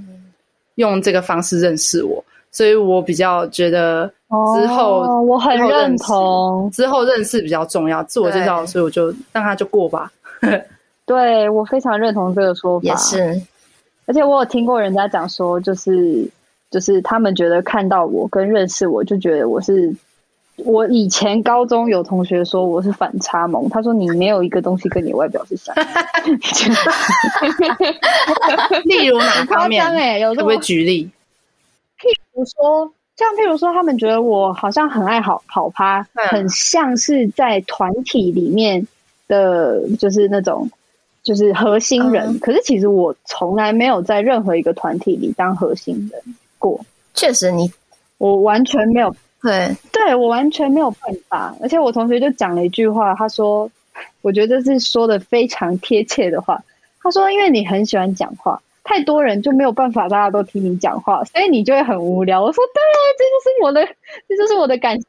[0.76, 4.12] 用这个方式认识我，所以我比较觉得
[4.60, 8.04] 之后、哦、我很认同之后认识比较重要。
[8.04, 10.12] 自我介绍，所以我就让他就过吧。
[11.06, 13.42] 对，我非常认同这个说法，也是。
[14.06, 16.28] 而且我有听过人家讲说，就是
[16.70, 19.94] 就是他们觉得看到我跟认识我就觉得我是
[20.58, 25.76] 我以前高中有同学说我是反差萌，他说你没有一个东西跟你外表是像，
[28.86, 29.86] 例如哪方面？
[29.86, 31.10] 哎，有时候会举例，譬
[32.38, 38.88] 如说，像譬如说，他们觉得我好像很爱好跑趴，嗯、很像是在团体里面
[39.28, 40.70] 的，就是那种。
[41.24, 46.80] 就是核心人，嗯、可是其实我从来没有在任何一个团体里当核心人过。
[47.14, 47.72] 确实你，你
[48.18, 51.54] 我完全没有，对，对我完全没有办法。
[51.62, 53.70] 而且我同学就讲了一句话，他说
[54.24, 56.64] ：“我觉得这是说的非常贴切的话。”
[57.04, 62.82] 他说：“因为你很喜欢讲话，太多人就没有办法，大家都听你讲话，所以你就会很无聊。”我说：“对，
[63.18, 63.86] 这就是我的，
[64.28, 65.08] 这就是我的感受。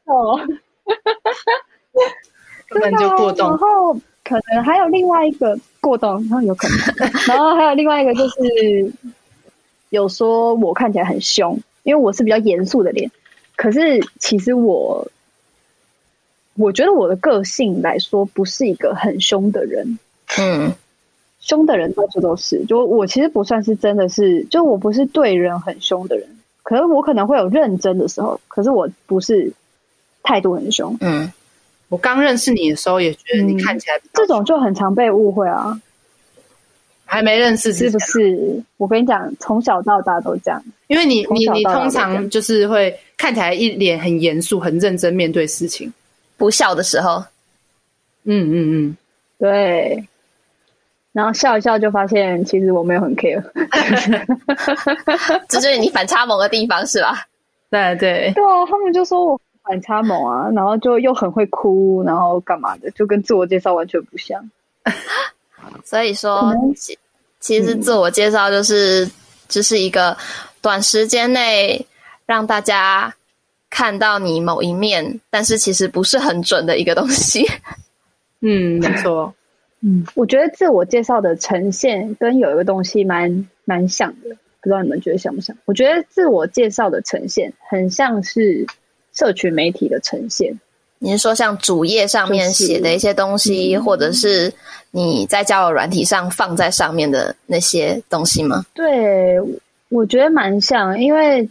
[2.69, 3.49] ”根本就过动。
[3.49, 5.57] 然后可能还有另外一个。
[5.81, 8.91] 过动，然后有可能， 然后还有另外一个就是，
[9.91, 13.09] 有说我看起来很凶，因为我是比较严肃的脸，
[13.55, 15.07] 可是其实我，
[16.55, 19.97] 我觉得我的个性来说不是一个很凶的人，
[20.37, 20.73] 嗯，
[21.39, 26.27] 凶的人到处都是，就我其实不算是真的是，就我不是对人很凶的人，
[26.63, 29.51] 可是我可能会有认真的时候，可是我不是
[30.23, 31.31] 态度很凶，嗯。
[31.87, 35.81] 我刚认识你的时候，也觉得你看起来、嗯、这种就很常被误会啊。
[37.03, 38.63] 还没认识是不是？
[38.77, 40.63] 我跟你讲，从小到大都这样。
[40.85, 45.91] 因为你你你通常就是会看起来一脸很严肃、很认真面对事情，
[46.37, 47.23] 不笑的时候。
[48.25, 48.97] 嗯嗯嗯，
[49.39, 50.07] 对。
[51.11, 53.43] 然后笑一笑，就发现其实我没有很 care。
[55.47, 57.25] 这就是你反差萌的地方，是吧？
[57.69, 58.65] 对对对啊！
[58.69, 59.39] 他们就说我。
[59.61, 64.49] 反差萌啊，然后就又很会哭，然后干嘛的，就跟自我介绍完全不像。
[65.85, 66.97] 所以说，其
[67.39, 69.11] 其实自我介绍就是，嗯、
[69.47, 70.17] 就是一个
[70.59, 71.85] 短时间内
[72.25, 73.13] 让大家
[73.69, 77.45] 看到你某一面，但是其实不是很准的一个东西。
[78.41, 79.31] 嗯，没错。
[79.81, 84.29] 嗯，我觉得自我介绍的呈现跟有一个东西蛮蛮像的，
[84.61, 85.55] 不知道你们觉得像不像？
[85.65, 88.65] 我觉得自我介绍的呈现很像是。
[89.11, 90.57] 社群媒体的呈现，
[90.99, 94.53] 你是说像主页上面写的一些东西，就是、或者是
[94.91, 98.63] 你在交友软体上放在上面的那些东西吗？
[98.73, 99.35] 对，
[99.89, 101.49] 我觉得蛮像，因为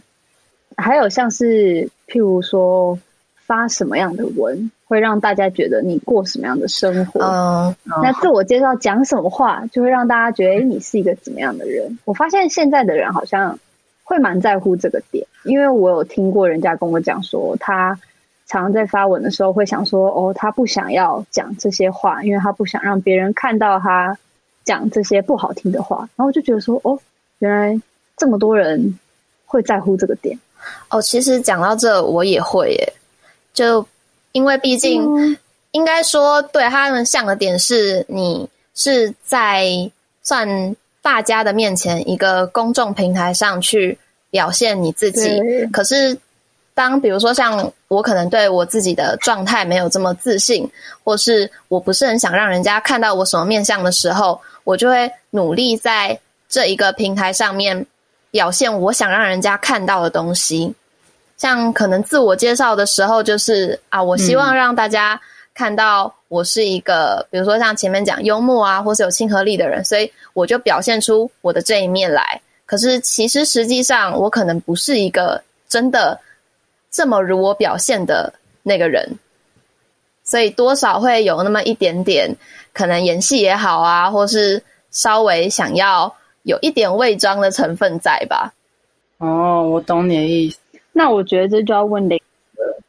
[0.77, 2.97] 还有像是譬如说
[3.45, 7.21] 发什么样的文，会让大家觉得你过什么样的生活。
[7.23, 7.73] 嗯，
[8.03, 11.97] 那自我介绍讲什么话，就会让大家觉得你是一个怎么样的人。
[12.03, 13.57] 我发现现在的人好像。
[14.09, 17.93] 会蛮在乎这个点，因为我有听过人家跟我讲说，他
[18.47, 24.17] 常常在发文的时候会想说，哦，他不想要讲这些话，因为他不想让别人看到他
[24.65, 25.97] 讲这些不好听的话。
[26.15, 26.97] 然后我就觉得说，哦，
[27.37, 27.79] 原来
[28.17, 28.97] 这么多人
[29.45, 30.35] 会在乎这个点。
[30.89, 32.93] 哦，其实讲到这，我也会耶，
[33.53, 33.85] 就
[34.31, 35.37] 因为毕竟、嗯、
[35.71, 39.67] 应该说，对他们像的点是，你是在
[40.21, 40.75] 算。
[41.01, 43.97] 大家的面前，一个公众平台上去
[44.29, 45.41] 表现你自己。
[45.71, 46.15] 可是，
[46.73, 50.69] 当比如说像我，可能对我自己的状态没有这么自信，
[51.05, 57.83] 或是我不是很想让人家看到我什么面相的时候，我就会努力在这一个平台上面
[58.29, 60.75] 表现我想让人家看到的东西。
[61.39, 65.19] 像可能自我介绍的时候，就是啊，我希望让大家
[65.55, 66.13] 看到。
[66.29, 72.39] 我是一个，比如说像前面讲幽默啊，或是有亲和力的人，所以我就表现出我的这一面来。
[72.67, 76.19] 可是其实实际上，我可能不是一个真的
[76.91, 79.17] 这么如我表现的那个人，
[80.23, 82.29] 所以多少会有那么一点点
[82.73, 88.53] 可能演戏也好啊，或是稍微想要有一点伪装的成分在吧。
[89.17, 90.59] 哦，我懂你的意思。
[90.91, 92.21] 那我觉得这就要问雷。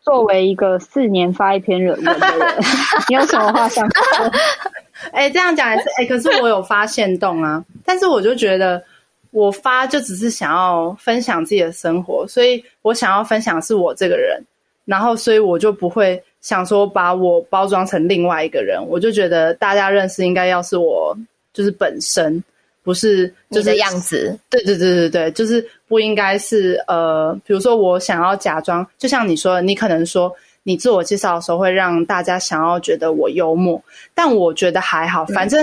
[0.02, 2.56] 作为一个四年发一篇论文的人，
[3.08, 4.24] 你有什么话想说？
[5.12, 8.82] 哎、欸，这样讲也是哎、欸，可是我有发现动啊，但是我就觉得
[9.30, 14.42] 我发就只是想要分享自己的生活，所以我想要分享是我这个人，
[14.86, 21.16] 然后所以我就不会想说把我包装成另外一个人，我就觉得大家认识应该要是我
[21.52, 22.42] 就是本身。
[22.82, 24.38] 不是，就是你的样子。
[24.48, 33.80] 对对对对对，就是不应该是呃，比如说我想要假装，就像你说的，你可能说你自我介绍的时候会让大家想要觉得我幽默，
[34.14, 35.26] 但我觉得还好。
[35.26, 35.62] 反正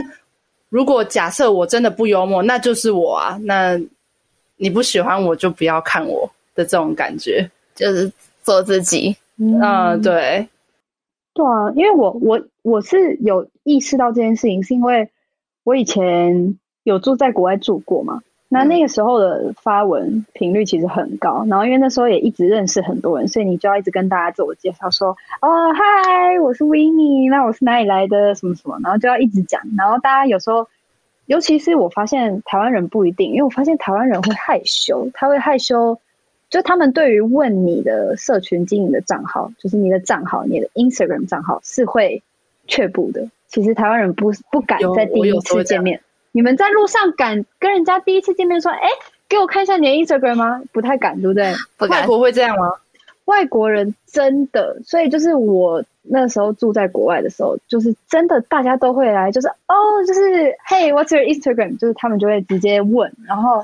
[0.70, 3.40] 如果假设我真的不幽默，那就是我啊。
[3.44, 3.80] 那
[4.58, 8.12] 你不喜欢我就不要看我的这种感觉，就是
[8.44, 9.16] 做自己。
[9.38, 10.48] 嗯，呃、对，
[11.34, 15.10] 对啊，因为我我我是有意识到这件事情，是因为
[15.64, 16.60] 我以前。
[16.88, 18.22] 有住在国外住过嘛？
[18.48, 25.10] 那那个时候的发文频率其实很高，然后因为那时候也一直认识很多人，所以你就要一直跟大家自我介绍说
[25.44, 28.36] ：“哦，嗨，我是 Winnie，那我是哪里来的？
[28.36, 29.62] 什么什么？”然后就要一直讲。
[29.78, 30.70] 然后大家有时候，
[31.26, 36.00] 尤其是我发现台湾人不一定，因为我发现台湾人会害羞，他会害羞，
[36.50, 42.24] 就他们对于问你的社群经营的账号，就是你的账号，你的 Instagram 账号是会
[42.66, 43.28] 却步的。
[43.50, 46.00] 其实台湾人不不敢在第一次见面。
[46.38, 48.88] 你们在路上敢跟人家第一次见面说：“哎，
[49.28, 51.52] 给我看一下你的 Instagram 吗？”不太敢，对不对？
[51.78, 51.88] 不。
[51.88, 52.72] 外国会这样吗？
[53.26, 61.80] 外国人真的，所以就是我那时候住在国外的时候，就是真的大家都会来，就是哦，就是 Hey，what's your Instagram？
[61.80, 63.64] 就是他们就会直接问，然后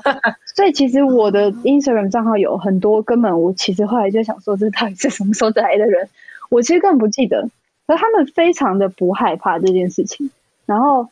[0.56, 6.08] 所以其实我的 Instagram 账号有很多，根本我其实后来就想说，这到底是什么时候来的人？
[6.50, 7.48] 我其实根本不记得，
[7.86, 10.32] 可他们非常的不害怕这件事情，
[10.66, 11.08] 然后。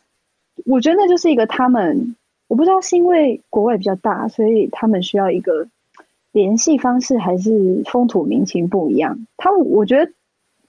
[0.65, 2.15] 我觉得那就是一个他们，
[2.47, 5.67] 我不知道是因为国外比较大，所以他们需要一个
[6.31, 9.25] 联系方式，还是风土民情不一样。
[9.35, 10.11] 他们我觉得，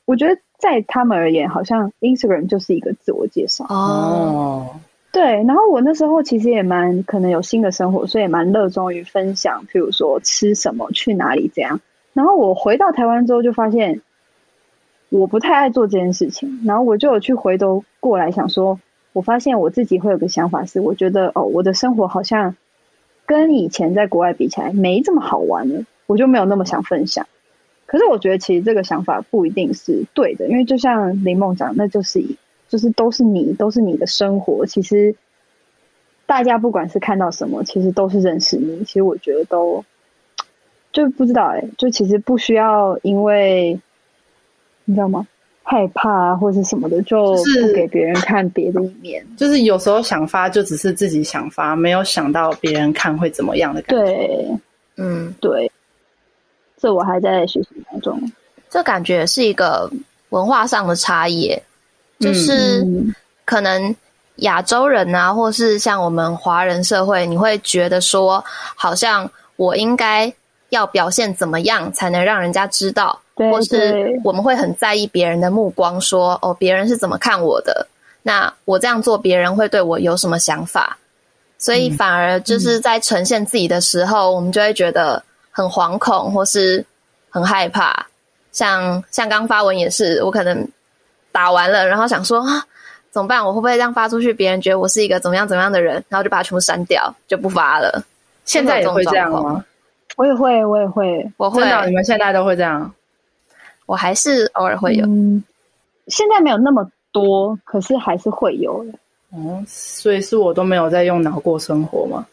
[0.05, 4.81] 我觉得在他们而言，好像 Instagram 就是一个自我介绍哦。
[5.13, 11.81] 对，然后我那时候其实也蛮可能有新的生活，所以也蛮热衷于分享，譬如说吃什么、去哪里这样。
[12.15, 14.01] 然后我回到台湾之后，就发现
[15.11, 18.81] 我不太爱做这件事情，然后我就有去回头过来想说。
[19.15, 22.57] 我发现我自己会有个想法是，我觉得哦，我的生活好像
[23.27, 27.27] 跟以前在国外比起来没这么好玩了，我就没有那么想分享。
[27.87, 32.25] 可是我觉得其实这个想法不一定是对的，因为就像林梦讲，那就是
[32.69, 34.67] 就是都是你，都是你的生活。
[34.67, 35.15] 其实
[36.27, 38.81] 大家不管是看到什么，其实都是认识你。
[38.85, 39.85] 其实我觉得都
[40.93, 43.79] 就不知道哎，就其实不需要，因为
[44.87, 45.29] 你知道吗？
[45.67, 49.27] 害怕啊，或者什么的，就不给别人看别的一面。
[49.35, 54.05] 就是有时候想发，就只是自己想发，没有想到别人看会怎么样的感觉。
[54.05, 54.49] 对，
[54.99, 55.73] 嗯，对，
[56.77, 58.21] 这我还在学习当中。
[58.69, 59.91] 这感觉是一个
[60.29, 61.59] 文化上的差异，
[62.21, 62.87] 就是
[63.47, 63.97] 可能
[64.37, 68.45] 亚洲人啊，或是像我们华人社会，你会觉得说，
[68.77, 70.31] 好像我应该
[70.69, 73.19] 要表现怎么样，才能让人家知道。
[73.37, 77.87] 或是我们会很在意别人的目光，说哦，别人是怎么看我的？
[78.23, 80.97] 那我这样做，别人会对我有什么想法？
[81.59, 86.85] 所以反而就是在呈现自己的时候，嗯、我们就会觉得很惶恐，或是
[87.31, 88.07] 很害怕。
[88.53, 90.67] 像像刚发文也是，我可能
[91.33, 92.65] 打完了，然后想说啊，
[93.11, 93.45] 怎么办？
[93.45, 95.95] 我会不会这样发出去，别人觉得我是一个怎么样怎么样的人？
[96.09, 98.03] 然后就把它全部删掉，就不发了。
[98.45, 99.65] 现在也会这样吗？
[100.17, 101.63] 我也会，我也会，我会。
[101.87, 102.93] 你们现在都会这样？
[103.87, 105.43] 我还是偶尔会有，嗯，
[106.09, 108.93] 现在没有那么多，可是还是会有的。
[109.31, 112.27] 哦，所以是我都没有在用脑过生活吗？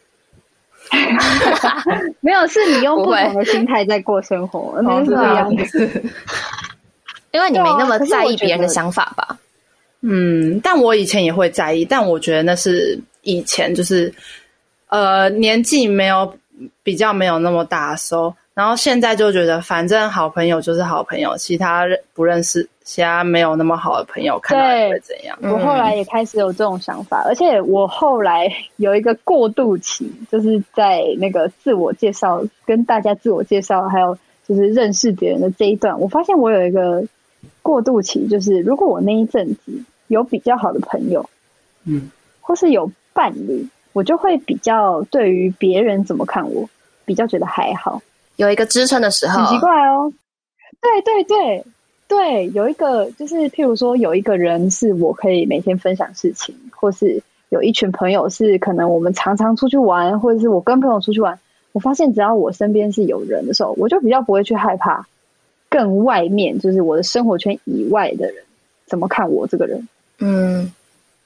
[2.20, 5.64] 没有，是你用不同的心态在过生活，那是不一样的。
[7.32, 9.38] 因为你没那么在意别人的想法吧？
[10.00, 14.12] 嗯，但我以前也会在意，但我觉得那是以前，就是
[14.88, 16.34] 呃，年纪没有
[16.82, 18.34] 比较没有那么大的时候。
[18.54, 25.38] 然后现在就觉得，反正好朋友就是好朋友，其他不认识，其他没有那么好的朋友，看到会怎样？
[25.40, 28.46] 我后来也开始有这种想法，嗯、而且我后来
[28.76, 37.02] 有一个过渡期，就是在那个自我介绍、跟大家自我介绍，还有就是认识别人的这一段，我发现我有一个
[37.62, 41.24] 过渡期，就是如果我那一阵子有比较好的朋友，
[41.86, 42.10] 嗯，
[42.42, 46.68] 或是有伴侣，我就会比较对于别人怎么看我，
[47.06, 48.02] 比较觉得还好。
[48.36, 50.12] 有一个支撑的时候，很奇怪哦。
[50.80, 51.64] 对对对
[52.08, 61.38] 对，有一个就是，譬如说，有一个人是我可以每天分享事情，或是有一群朋友是可能我们常常出去玩，或者是我跟朋友出去玩，
[61.72, 65.06] 我发现只要我身边是有人的时候，我就比较不会去害怕
[65.68, 68.44] 更外面，就是我的生活圈以外的人
[68.86, 69.88] 怎么看我这个人。
[70.18, 70.70] 嗯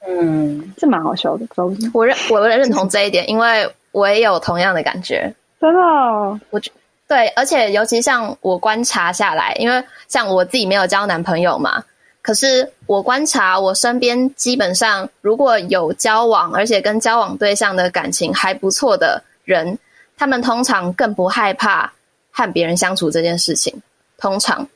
[0.07, 1.45] 嗯，这蛮好笑的，
[1.93, 5.33] 我认我认同这一点，因为我也有同样的感觉。
[5.59, 6.71] 真的，哦，我觉
[7.07, 11.83] 对，而且尤其像我观察下来，因为像我自己没有交男朋友嘛，
[12.21, 19.79] 可是我观察我身边基本上如果有交往，而且跟交往对象的感情还不错的人，
[20.17, 21.91] 他们通常更不害怕
[22.29, 23.73] 和别人相处这件事情。
[24.17, 24.67] 通常，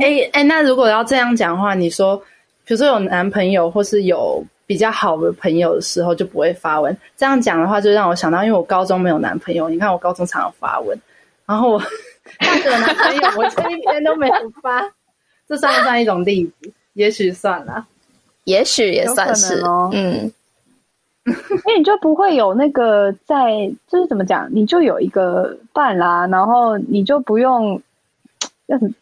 [0.00, 2.16] 哎哎、那如果要这样讲的话，你说，
[2.64, 4.44] 比如说有男朋友或是有。
[4.68, 11.00] 比较好的朋友的时候就不会发文，这样讲的话就让我想到，因为我高中没有男朋友，你看我高中常常发文，
[11.46, 11.78] 然后我
[12.38, 14.82] 大学的男朋友我这一天都没有发，
[15.48, 16.72] 这算不算一种例子？
[16.94, 17.86] 也许算了，
[18.44, 19.90] 也许也算是哦。
[19.92, 20.32] 嗯，
[21.24, 21.34] 因
[21.66, 27.80] 为你就不会有那个在，就是怎么讲，你就有一个伴啦，然后你就不用，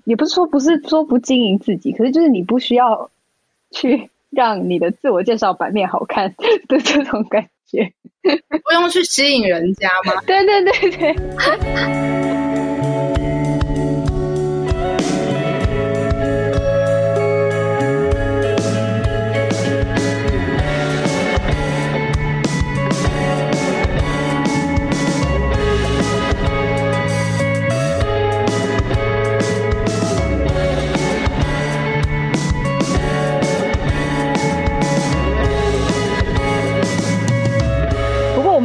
[0.05, 3.11] 也不是说不是说不经营自己，可是就是你不需要
[3.71, 4.11] 去。
[4.37, 6.35] 让你的自我介绍版面好看
[6.67, 7.93] 的这种感觉，
[8.65, 10.21] 不用去吸引人家吗？
[10.27, 12.44] 对对对对。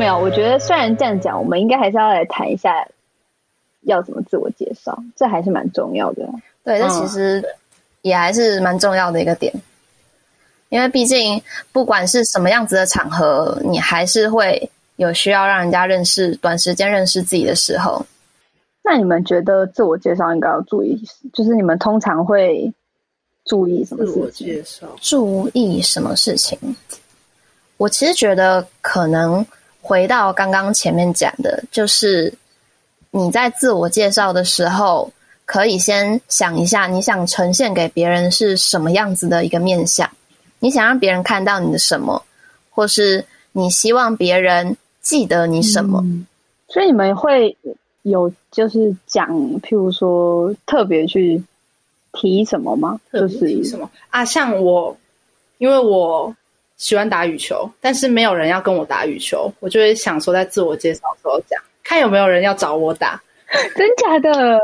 [0.10, 2.88] 有，我觉得虽然这样讲，我们应该还是要来谈一下
[3.82, 6.28] 要怎么自我介绍，这还是蛮重要的。
[6.64, 7.44] 对，这其实
[8.02, 9.54] 也还是蛮重要的一个点，
[10.70, 11.42] 因为毕竟
[11.72, 18.06] 不管是什么样子的场合，你还是会有需要让人家认识、短时间认识自己的时候。
[18.84, 21.02] 那你们觉得自我介绍应该要注意，
[21.34, 22.74] 就是你们通常会
[23.46, 24.22] 注意什么事情？
[24.22, 26.58] 自我介绍，注意什么事情？
[27.78, 29.46] 我其实觉得可能。
[29.90, 32.32] 回到刚刚前面讲的，就是
[33.10, 35.12] 你在自我介绍的时候，
[35.46, 40.08] 可以先想一下，你想呈现给别人是什么样子的一个面相，
[40.60, 42.22] 你想让别人看到你的什么，
[42.70, 46.02] 或是你希望别人记得你什么。
[46.04, 46.28] 嗯，
[46.68, 47.58] 所以你们会
[48.04, 49.28] 有就是讲，
[49.62, 51.44] 譬如说特别去
[52.14, 53.00] 提什么吗？
[53.12, 54.24] 就是提什么啊？
[54.24, 54.96] 像我，
[55.58, 56.36] 因为我。
[56.80, 63.22] 喜欢打羽球，但是没有人要跟我打羽球，我就会想说，在自我介绍的时候讲，看有没有人要找我打。
[63.76, 64.58] 真假的？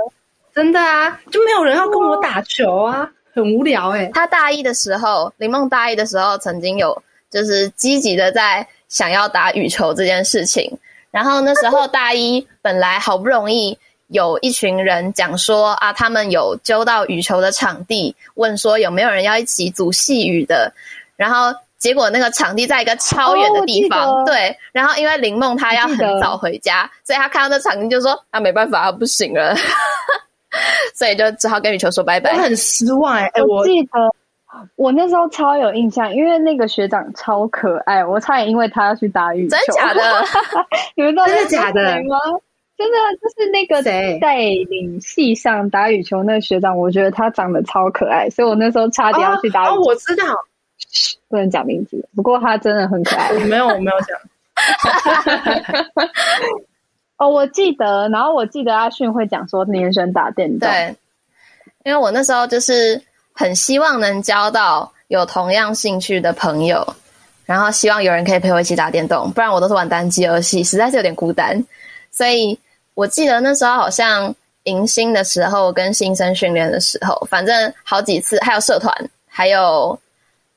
[0.56, 4.12] 真的啊，就没有人要跟我打球啊， 很无聊哎、欸。
[4.14, 10.72] 他大一的时候，林梦大一的时候，曾经有就是积极的在想要打羽球这件事情。
[11.12, 20.72] 然后那时候大一本来好不容易有一群人讲说啊，他们有揪到羽球的场地，问说有没有人要一起组系羽的，
[21.18, 21.54] 然后。
[21.86, 24.58] 结果那个场地在一个超远的地方，哦、对。
[24.72, 29.56] 然后因为林梦她要很早回家， 所以她看到那场地就说：“啊，没办法，不行了。
[30.96, 32.32] ”所以就只好跟羽球说拜拜。
[32.32, 33.44] 我很失望哎、欸！
[33.44, 33.90] 我记得
[34.78, 39.56] 我那时候超有印象，因为那个学长超可爱，我差点因为他要去打羽球。
[39.56, 40.26] 真的假的？
[40.96, 42.18] 你们知道真的假的吗？
[42.78, 43.84] 真的就是那个
[44.20, 44.38] 带
[44.70, 49.72] 领系上打羽球那个学长，我觉得他长得超可爱，所以我那时候差点要去打羽球。
[49.74, 50.24] 哦，哦，我知道。
[51.28, 53.32] 不能讲名字，不过他真的很可爱。
[53.46, 54.18] 没有，我没有讲。
[57.18, 60.70] 哦，我记得，然后我记得阿迅会讲说，年选打电动。
[60.70, 60.96] 对，
[61.84, 63.02] 因为我那时候就是
[63.34, 66.86] 很希望能交到有同样兴趣的朋友，
[67.46, 71.62] 然后希望有人可以陪我一起打电动，不然我都是玩单机游戏，实在是有点孤单。
[72.12, 72.58] 所以
[72.94, 78.94] 我记得那时候好像迎新的时候跟新生训练的时候，反正好几次，还有社团，
[79.28, 80.00] 还有。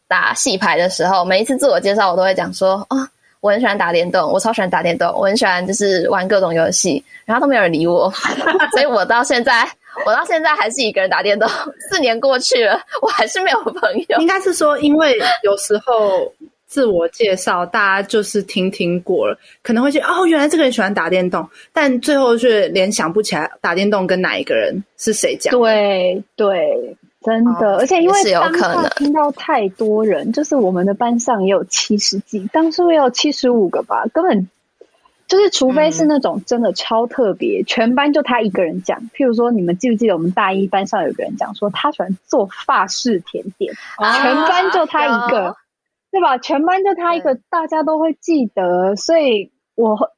[0.08, 2.96] 打戏牌的时候，每一次自我介绍，我都会讲说：“哦，
[3.40, 8.10] 我很喜欢打电动，我超喜欢打电动，我很喜欢就是玩各种游戏。”然后都没有人理我，
[8.72, 9.68] 所以我到现在，
[10.06, 11.46] 我到现在还是一个人打电动。
[11.90, 14.18] 四年过去了，我还是没有朋友。
[14.18, 16.32] 应该是说，因为有时候
[16.66, 25.52] 自我介绍，大家就是听听过了，可能会觉得哦，原来这个人喜欢打电动，但最后却联想不起来打电动跟哪一个人是谁讲。
[25.52, 26.96] 对对。
[27.20, 34.48] 真的，而且因为当下听到太多人，就是我们的班上也有七十几，当初也有七十五个吧，根本
[35.26, 39.00] 就是除非是那种真的超特别，全班就他一个人讲。
[39.14, 45.56] 譬如说，你们记不记得我们大一班上有个人讲说他喜欢做法式甜点，全班就他一个，
[46.10, 46.38] 对吧？
[46.38, 50.12] 全班就他一个，大家都会记得，所以我。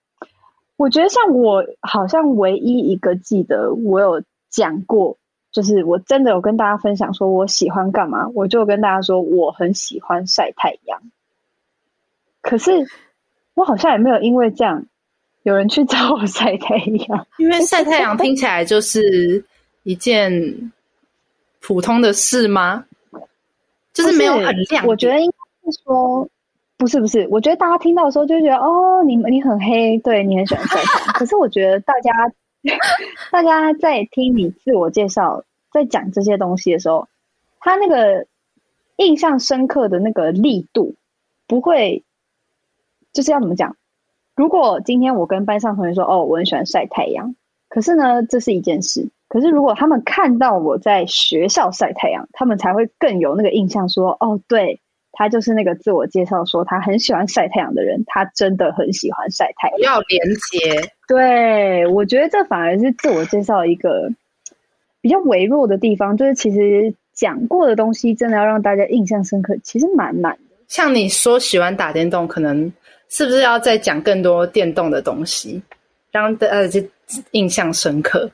[0.77, 5.19] 我觉得像我好像唯一一个记得我有讲过，
[5.53, 11.01] 就是我真的有跟大家分享说我喜欢干嘛，我就跟大家说我很喜欢晒太阳。
[12.43, 12.87] 可是
[13.55, 14.87] 我好像也没有因为这样
[15.43, 16.77] 有人去找我晒太
[17.09, 19.45] 阳，因为晒太阳听起来就是
[19.83, 20.73] 一件
[21.61, 22.85] 普通的事吗？
[23.93, 24.87] 就是没有很亮。
[24.87, 26.29] 我觉得应该是说。
[26.79, 31.13] 不是不是，我觉得大家听到的时候就觉得哦，你你很黑，对，你很喜欢晒太阳。
[31.13, 32.11] 可是我觉得大家
[33.33, 37.09] 大家在听你自我介绍，在讲这些东西的时候，
[37.59, 38.27] 他那个
[38.97, 40.95] 印象深刻的那个力度
[41.47, 42.05] 不会，
[43.13, 43.77] 就是要怎么讲？
[44.37, 47.35] 如果今天我跟班上同学说哦，我很喜欢晒太阳，
[47.69, 49.09] 可是呢，这是一件事。
[49.29, 54.81] 可是如果他们看到我在学校晒太阳，他们才会更有那个印象说哦，对。
[55.13, 59.79] 他就是那个自我介绍说他很喜欢晒太阳的人，他真的很喜欢晒太阳。
[59.81, 64.09] 要连接，对，我觉得这反而是自我介绍一个
[65.01, 70.57] 比较微弱的地方，就是其实讲过的东西真的要让大家印象深刻，其实蛮难的。
[70.69, 72.73] 像你说喜欢打电动，可能
[73.09, 75.61] 是不是要再讲更多电动的东西，
[76.13, 76.81] 让大家
[77.33, 78.31] 印象深刻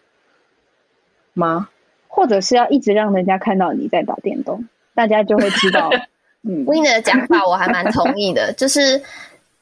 [1.33, 1.71] 吗？
[2.09, 4.63] 或者是要一直让人家看到你在打电动，
[4.95, 5.91] 大家就会知道。
[6.45, 9.01] 嗯，Winnie 的讲法我还蛮同意的，就是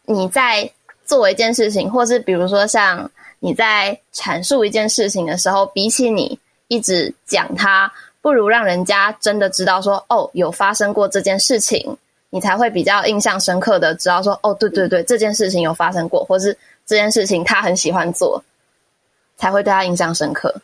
[0.04, 0.68] 你在
[1.04, 6.38] 做一件事情，或是比如说像你在阐述一件事情的时候，比起你
[6.68, 11.96] 一直讲它，不如让人家真的知道说，哦，有发生过这件事情，
[12.30, 18.42] 你才会比较印象深刻的知道说，哦，对对对，这件事情有发生过，或是这件事情他很喜欢做，
[19.36, 20.54] 才会对他印象深刻。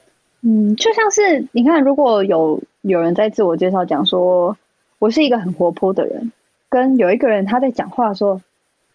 [0.43, 4.57] 嗯，就像是你看，如果有有人在自我介绍讲说。
[5.01, 6.31] 我是一个很活泼的人，
[6.69, 8.39] 跟有一个人他在讲话的时候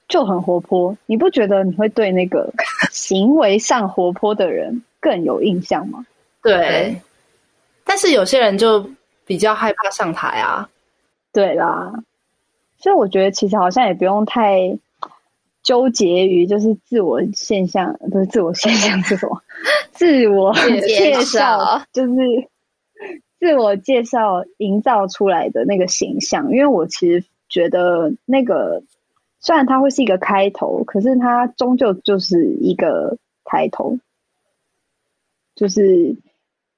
[0.08, 2.54] 就很活泼，你不觉得你会对那个
[2.92, 6.06] 行为上活泼的人更有印象吗？
[6.42, 7.02] 对，
[7.84, 8.90] 但是有些人就
[9.26, 10.70] 比较害怕上台啊。
[11.34, 11.92] 对啦，
[12.78, 14.78] 所以我觉得其实好像也不用太
[15.64, 19.42] 纠结于就是自我现象，不是自我现象是什么？
[19.92, 20.54] 自我
[20.88, 22.14] 介绍 就是。
[23.38, 28.82] 自我介绍营造出来的那个形象，因为我其实觉得那个
[29.46, 34.00] 虽然它会是一个开头，可是它终究就是一个开头，
[35.56, 36.16] 就是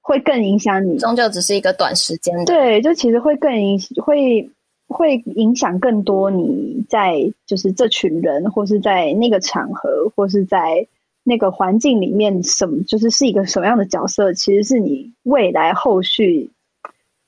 [0.02, 0.98] 会更影响你。
[0.98, 4.50] 终究只是一个短时间的，对，就其实会更影会
[4.86, 10.86] 会影响更多你在就是这群人，或是在那个场合，或是在
[11.24, 16.50] 那个环境里面，什么就是是一个什么样的角色，其实是你未来后续。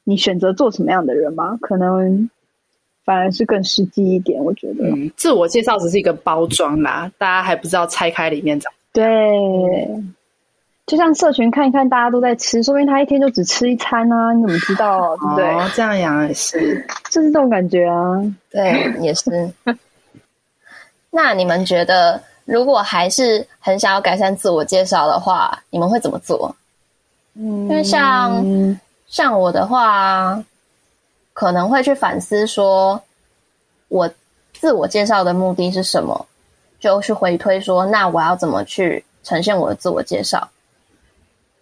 [0.05, 1.59] 你选择做什么样的人吗？
[1.62, 2.28] 可能
[3.05, 4.42] 反而是更实际一点。
[4.42, 8.72] 我觉得，嗯，自我介绍只是一个包装啦，大家还不知道拆开里面长。
[8.92, 9.05] 对，
[10.86, 15.16] 就像社群看一看，大家都在吃，说不定他一天就只吃一餐啊，你怎么知道？
[15.16, 15.44] 对不对？
[15.48, 18.20] 哦，这样养也是，就是这种感觉啊。
[18.51, 19.51] 对，也是。
[21.11, 26.55] 那你们觉得，如果还是很想要改善自我介绍的话，你们会怎么做？
[27.34, 28.44] 嗯，因为像。
[29.07, 30.40] 像我的话，
[31.41, 33.03] 可能会去反思说，
[33.88, 34.07] 我
[34.53, 36.26] 自我介绍的目的是什么，
[36.78, 40.47] 就去回推说，那我要怎么去呈现我的自我介绍？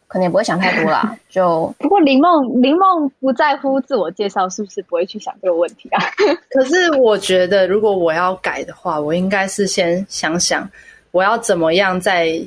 [0.08, 1.16] 可能也不会想太多啦。
[1.30, 6.02] 就不过林梦，林梦不在乎自我介绍，是不是不会去想这个问题啊？
[6.50, 10.68] 可是我觉得，如果我要改的话，我应该是先想想
[11.12, 12.44] 我要怎么样在。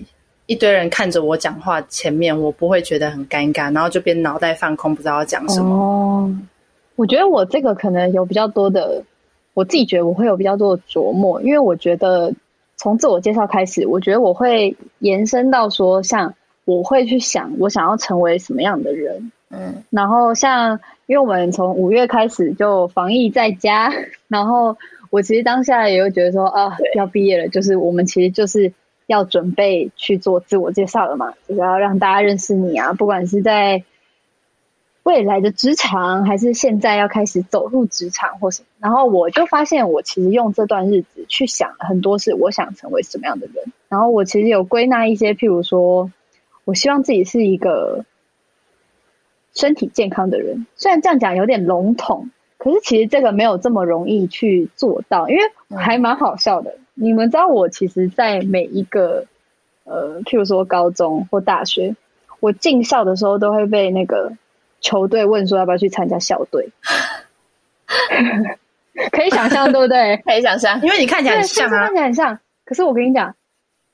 [0.48, 5.74] 一堆人看着我讲话，前面我不会觉得很尴尬，然后就变脑袋放空，不知道要讲什么。
[5.74, 6.30] 哦，
[7.02, 9.04] 我觉得我这个可能有比较多的，
[9.56, 12.32] 我自己觉得我会有比较多的琢磨，因为我觉得
[12.78, 23.91] 从自我介绍开始，我觉得我会延伸到说，像我会去想我想要成为什么样的人，嗯，然后像因为我们从五月开始就防疫在家，
[24.30, 24.78] 然后
[25.10, 28.72] 我其实当下也会觉得说啊，要毕业了，就是我们其实就是。
[29.08, 31.34] 要准备去做自我介绍了嘛？
[31.45, 32.93] 就是要让大家认识你啊！
[32.93, 33.84] 不管是在
[35.04, 38.68] 未来的职场，还是现在要开始走入职场或什么。
[38.80, 43.72] 然后我就发现，我其实用这段日子去想很多事，我想成为什么样的人。
[43.89, 46.12] 然后我其实有归纳一些，譬如说，
[46.66, 48.06] 我希望自己是一个
[49.54, 50.68] 身体健康的人。
[50.76, 55.41] 虽然这样讲有点笼统，可是其实这个没有这么容易去做到，因为
[55.76, 56.76] 还蛮好笑的。
[56.93, 59.26] 你们知道我其实，在每一个
[59.84, 61.95] 呃，譬如说高中或大学，
[62.39, 64.34] 我进校的时候都会被那个
[64.82, 66.70] 球队问说要不要去参加校队，
[69.12, 70.18] 可以想象对不 对？
[70.26, 72.40] 可以想象，因为你看起来很像啊，看起来很像。
[72.66, 73.34] 可是我跟你讲，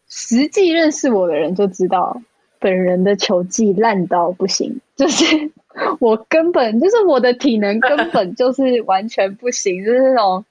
[0.09, 2.19] 实际认识我的人就知道，
[2.59, 5.51] 本人的球技烂到不行，就是
[5.99, 10.45] 我根本就是我的体能根本就是完全不行，就是那种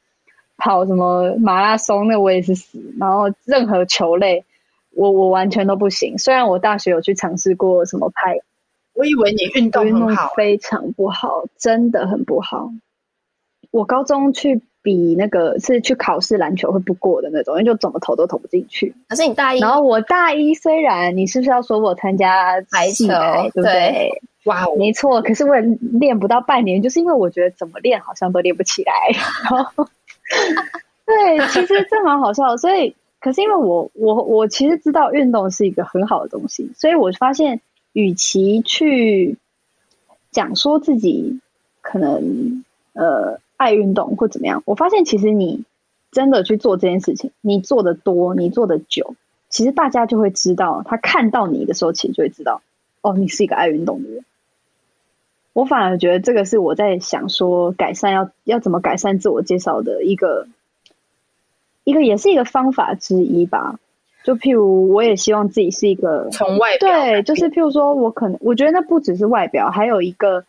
[0.56, 4.44] 跑什么马拉松，那我也是死，然后任何球类，
[4.90, 6.18] 我我完全都不行。
[6.18, 8.38] 虽然我大学有去尝试过什么拍，
[8.96, 12.70] 我以为你运动很好，非常不好，真的很不好。
[13.70, 14.62] 我高中去。
[14.82, 18.94] 比那个是去考试篮球会不过的那种，因为就怎么投都投不进去。
[19.08, 24.22] 可是你大一，然后我大一虽然你是不是要说我参加排球，对不对？
[24.44, 25.20] 哇，没错。
[25.22, 28.92] 可是我也练不到半年，就是因为我觉得怎么练好像都练不起来。
[29.50, 29.84] 然后
[31.04, 32.56] 对，其实这蛮好笑的。
[32.56, 37.60] 所以，可是因为我我我其实知道运动是一个很好的东西，所以我发现，
[37.96, 39.38] 与其去
[40.30, 41.40] 讲说自己
[41.80, 43.40] 可能呃。
[43.58, 45.64] 爱运动或怎么样，我发现其实你
[46.12, 49.14] 真的去做这件事情，你做的多，你做的久，
[49.48, 52.60] 其实大家就会知道，他看到你的时候，其实就会知道，
[53.00, 54.26] 哦，你是一个爱运动的人。
[55.54, 60.48] 我反而觉得这个是我在想说，改善要要怎么改善自我介绍的一个
[61.84, 63.80] 一个也是一个方法之一吧。
[64.26, 70.44] 就譬如，我也希望自己是一个从外表，对，就是譬如说，我可能我觉得那不只是外表，还有一个。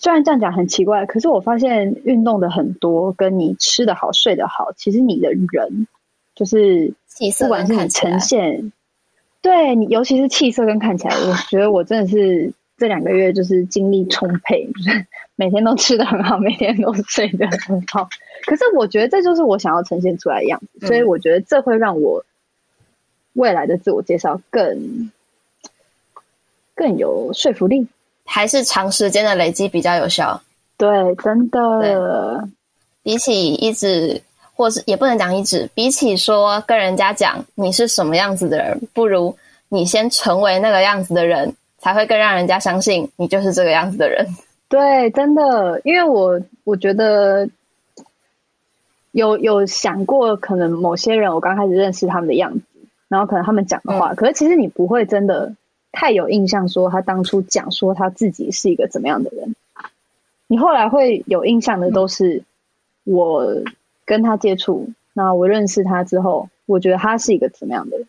[0.00, 5.88] 虽然这样讲很奇怪，可是我发现运动的很多，跟你吃的好、睡得好，其实你的人
[6.36, 6.94] 就是
[7.40, 8.70] 不管是你呈现，
[9.42, 15.04] 对你，尤其是气色跟看起来，我觉得我真的是这两个月就是精力充沛，就是
[15.34, 18.08] 每天都吃的很好，每天都睡得很好。
[18.46, 22.24] 可是我觉得这就是我想要呈现出来的样子，所以我觉得这会让我
[23.38, 25.10] 未来的自我介绍更
[26.74, 27.86] 更有说服力。
[28.24, 30.42] 还是长时间的累积比较有效。
[30.76, 32.46] 对，真的。
[33.02, 34.20] 比起一直，
[34.54, 39.34] 或是也不能讲一直，比起说跟人家讲你是什么样子的人，不如
[39.70, 44.26] 你先成为那个样子的人，才会更让人家相信你就是这个样子的人。
[44.68, 47.48] 对，真的，因为我我觉得
[49.12, 52.60] 有有想过，可能某些人我刚开始认识他们的样子，
[53.08, 55.54] 然后可能他们讲的话，嗯、可是其实你不会真的。
[55.90, 59.56] 太有印象，说他当初讲说他自己是一个怎么样的人，
[60.46, 62.44] 你后来会有印象的都是
[63.04, 63.62] 我
[64.04, 68.06] 跟他接触，那我认识他之后，我觉得他是一个怎么样的人。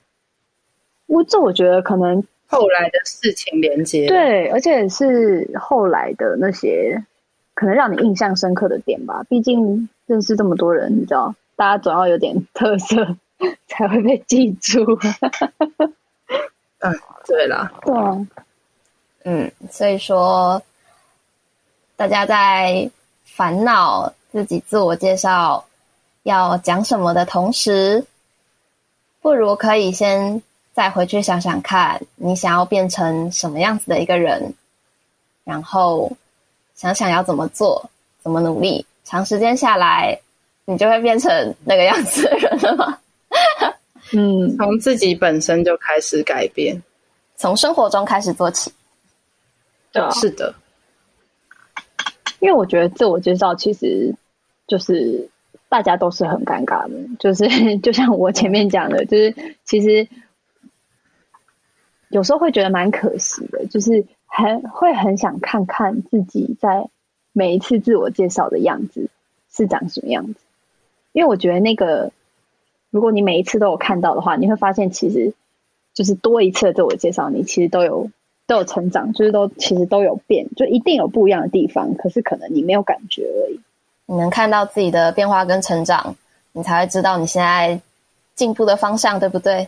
[1.07, 7.01] 我这我觉得可能后来的事情连接，对，而且是后来的那些
[7.53, 9.23] 可能让你印象深刻的点吧。
[9.29, 13.15] 毕竟认识这么多人，你知道，大家总要有点 特色
[13.67, 14.83] 才会被记住。
[16.79, 16.93] 嗯，
[17.25, 18.27] 对啦，对啊，
[19.23, 20.61] 嗯，所以说，
[21.95, 22.89] 大家在
[23.25, 25.65] 烦恼自己自我介绍
[26.23, 28.05] 要讲什么的同时，
[29.21, 30.41] 不如可以先
[30.73, 34.53] 再回去想想看，你想要变成什么样子的一个人，
[35.43, 36.11] 然后
[36.75, 37.89] 想想要怎么做，
[38.21, 40.17] 怎么努力，长时间下来，
[40.63, 42.99] 你就会变成那个样子的人了吗？
[44.13, 46.81] 嗯，从自己本身就开始改变，
[47.35, 48.71] 从生活中开始做起。
[49.91, 50.55] 对啊，是的。
[52.39, 54.15] 因为我觉得自我介绍其实
[54.65, 55.29] 就是
[55.67, 57.45] 大家都是很尴尬的，就是
[57.79, 60.07] 就像我前面讲的，就是其实
[62.09, 66.89] 有时候会觉得蛮可惜的，就是很会很想看看自己在
[67.31, 69.09] 每一次自我介绍的样子
[69.51, 70.39] 是长什么样子，
[71.11, 72.11] 因为我觉得那个。
[72.91, 75.33] 如果你每一次都有看到的话，你会发现其实
[75.93, 78.09] 就是多一次的自我介绍，你其实都有
[78.47, 81.93] 都有成长，就是都其实都有变，就一定有不一样的地方。
[81.95, 83.59] 可是可能你没有感觉而已。
[84.07, 86.15] 你能看到自己的变化跟成长，
[86.51, 87.79] 你才会知道你现在
[88.33, 89.67] 进步的方向，对不对？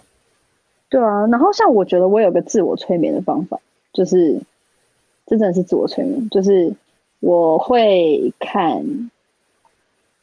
[0.90, 1.28] 对啊。
[1.28, 3.60] 然后像我觉得我有个自我催眠的方法，
[3.94, 4.42] 就是
[5.28, 6.74] 这真的是自我催眠，就是
[7.20, 8.84] 我会看，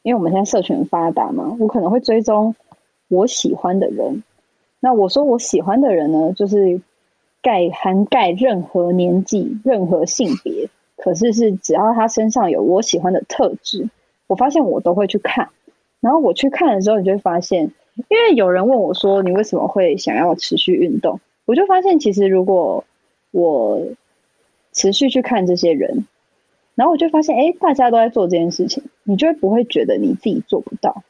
[0.02, 2.56] 因为我们现在社群很发达嘛，我可能会追踪。
[3.08, 4.22] 我喜欢的人，
[4.80, 6.80] 那我说我喜欢的人呢，就是
[7.42, 13.88] 盖涵盖任何年纪、任何性别，可是是只要他身上有我喜欢的特质，
[14.26, 15.48] 我发现我都会去看。
[16.00, 22.84] 然后我去看的时候，你就会发现，因为有人问我说：“你为什么会想要持续运动？”我就发现，其实如果
[23.32, 23.82] 我
[24.72, 26.06] 持续去看这些人，
[26.76, 31.02] 然后我就发现，哎，大家都在做这件事情，你就会不会觉得你自己做不到？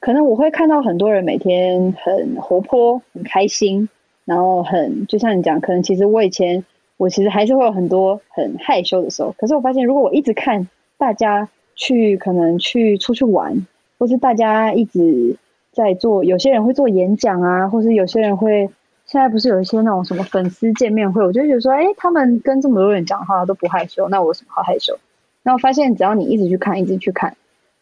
[0.00, 3.88] 可能我会看到很多人每天很活泼、很开心，
[4.24, 6.64] 然后很就像你讲，可能其实我以前
[6.96, 9.34] 我其实还是会有很多很害羞的时候。
[9.38, 13.66] 可是我发现，如果我一直看大家去可能去出去玩，
[13.98, 15.36] 或是大家一直
[15.72, 18.70] 在做，有些人会做演讲啊，或是有些人会
[19.06, 24.98] 现在不是有一些那种什么粉丝见面会，我就觉得说，哎，他们跟这么多人讲话都不害羞，那我有什么好害羞？
[25.42, 27.36] 然后发现只要你一直去看，一直去看，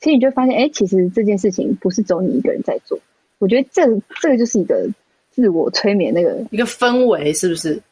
[0.06, 2.96] 其实你就发现，哎，其实这件事情不是只有你一个人在做。
[3.38, 3.82] 我觉得这
[4.20, 4.88] 这个就是一个
[5.32, 7.82] 自我催眠那个一个氛围，是不是？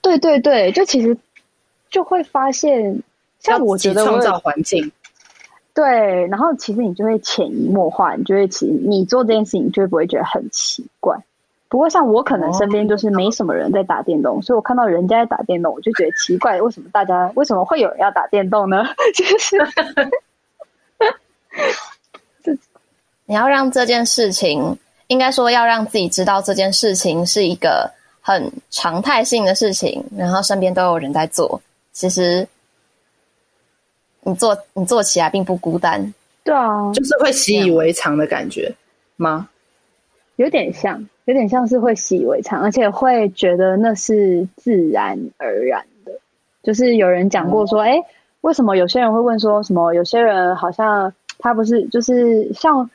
[0.00, 1.18] 对对对，就其实
[1.90, 3.02] 就会发现，
[3.40, 4.92] 像我觉得创造环境。
[5.74, 11.18] 对，然后其实你就会潜移默化，你就会其实你做这件事情，就会不会觉得很奇怪。
[11.68, 18.84] 不过像我可能身边就是没什么人在打电动，哦、所以我看到人家在打电动，我就觉得奇怪，为什么大家为什么会有人要打电动呢？
[19.12, 19.56] 就是，
[23.26, 27.90] 你要让这件事情，应该说要让自己知道这件事情是一个
[28.20, 31.60] 很常态性的事情，然后身边都有人在做，
[31.92, 32.46] 其实。
[34.24, 38.72] 你做你做起来并不孤单，对啊，就是会习以为常的感觉
[39.16, 39.48] 吗？
[40.36, 46.12] 有点像，有点像是会习以为常，而且会觉得那是自然而然的。
[46.62, 48.04] 就是有人讲过说，哎、嗯，
[48.42, 49.92] 为什么有些人会问说什么？
[49.92, 51.12] 有些人好像
[51.42, 52.88] 他不是，就是像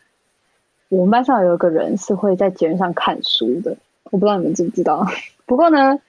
[0.90, 5.06] 我们班上有一个人是会在节目上看书的，我不知道你们知不知道。
[5.46, 6.00] 不过呢。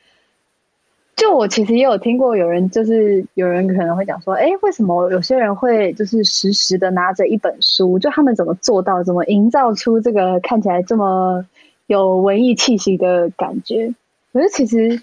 [1.17, 7.99] 就我其实也有听过有人，就是有人可能会讲说，哎，为什么有些人会就是时时的拿着一本书？
[7.99, 11.45] 就他们怎么做到，怎么营造出这个看起来这么
[11.89, 13.93] 有文艺气息的感觉？
[14.33, 15.03] 可是其实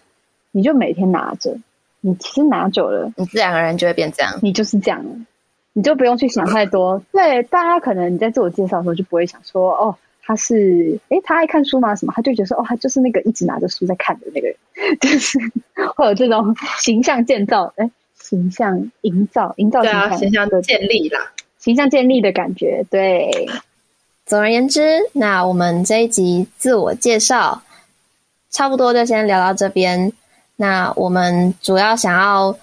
[0.52, 1.58] 你就每天拿着，
[2.00, 5.04] 你其实拿久了，你自然而然就会变这样，你就是这样，
[5.76, 7.00] 你就不用去想太多。
[7.12, 9.96] 对，大家可能你在自我介绍的时候就不会想说，哦。
[10.28, 11.96] 他是诶，他爱看书吗？
[11.96, 12.12] 什么？
[12.16, 14.58] 他就觉得说，哦，他就是那个一直拿着书在看的那个人，
[15.00, 15.38] 就是
[15.96, 22.84] 会有这种形象建造，诶，形象营造，营造形象，对啊，形象的建立啦，形象建立的感觉。
[22.90, 23.48] 对，
[24.26, 27.62] 总而言之，那我们这一集自我介绍
[28.50, 30.12] 差不多就先聊到这边。
[30.56, 32.58] 那我们主要想要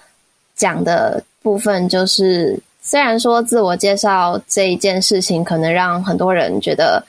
[0.53, 7.03] 讲的部分就是，虽然说自我介绍这一件事情可能让很多人觉得。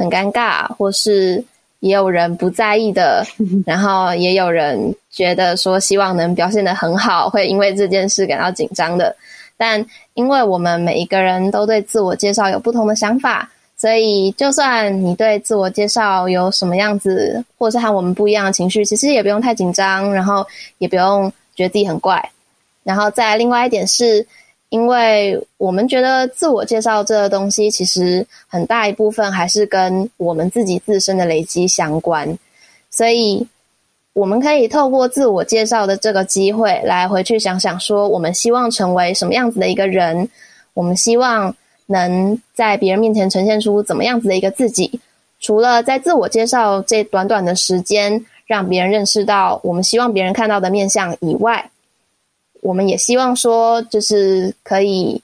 [0.00, 1.44] 很尴尬，或是
[1.80, 3.26] 也有人不在意的，
[3.66, 9.12] 然后也有人觉得说希望能表现的很好，会因为这件事感到紧张的。
[9.56, 9.84] 但
[10.14, 20.46] 因为我们每一个人都对自我介绍有不同的想法，所以就算你对自我介绍有什么样子，或是和我们不一样的情绪，其实也不用太紧张，然后
[20.78, 22.24] 也不用觉得自己很怪。
[22.84, 24.24] 然后再另外一点是。
[24.70, 32.38] 因为我们觉得自我介绍这个东西，其实很大一部分还是跟我们自己自身的累积相关，
[32.90, 33.46] 所以
[34.12, 40.28] 我们可以透过自我介绍的这个机会，来回去想想说，我们希望成为什么样子的一个人，
[40.74, 41.54] 我们希望
[41.86, 45.00] 能在别人面前呈现出怎么样子的一个自己。
[45.40, 51.70] 除了在自我介绍这短短的时间，让别人认识到我们希望别人看到的面相以外。
[52.60, 55.20] 我们也希望说，就是可以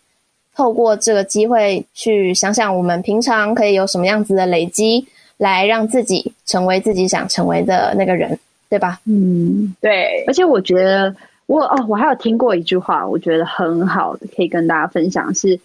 [0.54, 5.06] 透过这个机会去想想，我们平常可以有什么样子的累积，
[5.36, 9.00] 来让自己成为自己想成为的那个人，对吧？
[9.04, 10.24] 嗯，对。
[10.26, 11.14] 而且我觉得
[11.46, 15.58] 我，我哦，我还有听过一句话，我觉得很好的，可以跟大家分享，是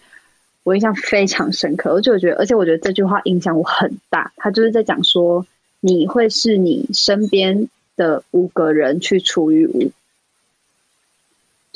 [0.64, 1.90] 我印象非常深刻。
[1.90, 4.32] 而且我觉得，而且我觉得这句话影响我很大。
[4.36, 5.46] 他就是在讲说，
[5.78, 9.92] 你会是你身边的五个人去除于五。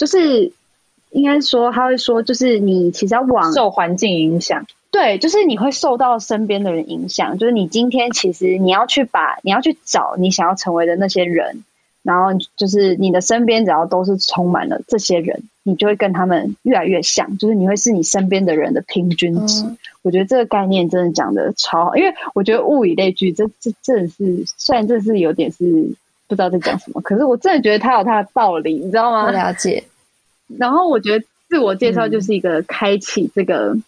[0.05, 0.53] 就是
[1.13, 7.39] 应该说，他会说，就是你其实要往受环境影响，对，就是你会受到身边的人影响。
[7.39, 11.65] 就是你今天其实你要去把你要去找你想要成为的那些人，
[12.03, 17.39] 然后就是你的身边只要都是充满了这些人，你就会跟他们越来越像。
[17.39, 19.63] 就是你会是你身边的人的平均值。
[19.65, 25.95] 嗯、我觉得这个概念真的讲的超好，因为我觉得物以类聚，这这真的是虽然这是有点是。
[26.27, 29.27] 不知道在讲什么，可是我真的觉得它有它的道理，你知道吗？
[29.27, 29.85] 我了解。
[30.59, 33.83] 然后我觉得自我介绍就是一个开启这个、嗯、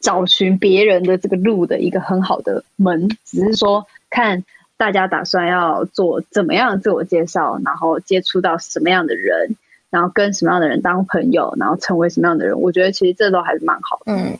[0.00, 4.44] 找寻别人的这个路的一个很好的门，只是说看
[4.76, 9.56] 大家打算要做怎么样的自我介绍，然后接触到什么样的人，
[9.90, 12.60] 然后跟什么样的人当朋友，然后成为什么样的人。
[12.60, 14.12] 我觉得其实这都还是蛮好的。
[14.12, 14.38] 嗯，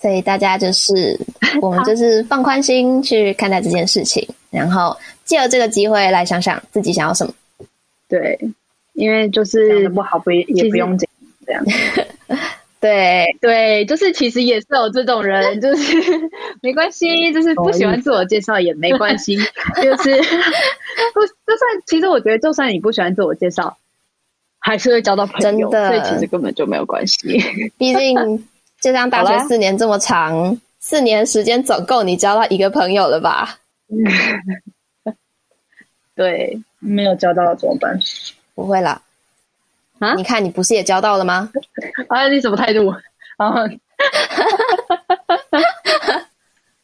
[0.00, 1.18] 所以大家就是
[1.62, 4.96] 我们就是放宽心去看待这件事情，然后。
[5.26, 7.34] 借由这个机会来想想自己想要什么，
[8.08, 8.38] 对，
[8.96, 11.08] 因为就是不好不也不用紧
[11.46, 11.64] 这样，
[12.80, 15.94] 对对，就是其实也是有这种人， 就是
[16.62, 23.76] 没关系，就是不喜欢自我介绍也没关系，就是不就算其实我觉得就算你不喜欢自我介绍，
[24.58, 27.38] 还是会交到朋友，所以其实根本就没有关系，
[27.78, 28.46] 毕竟
[28.80, 30.58] 就像大学四年这么长。
[30.78, 33.58] 四年时间总够你交到一个朋友了吧？
[36.14, 37.98] 对，没有交到怎么办？
[38.56, 39.00] 不会啦。
[40.00, 40.14] 啊？
[40.14, 41.48] 你看，你不是也交到了吗？
[42.08, 42.92] 啊， 你什么态度？
[43.38, 43.54] 啊，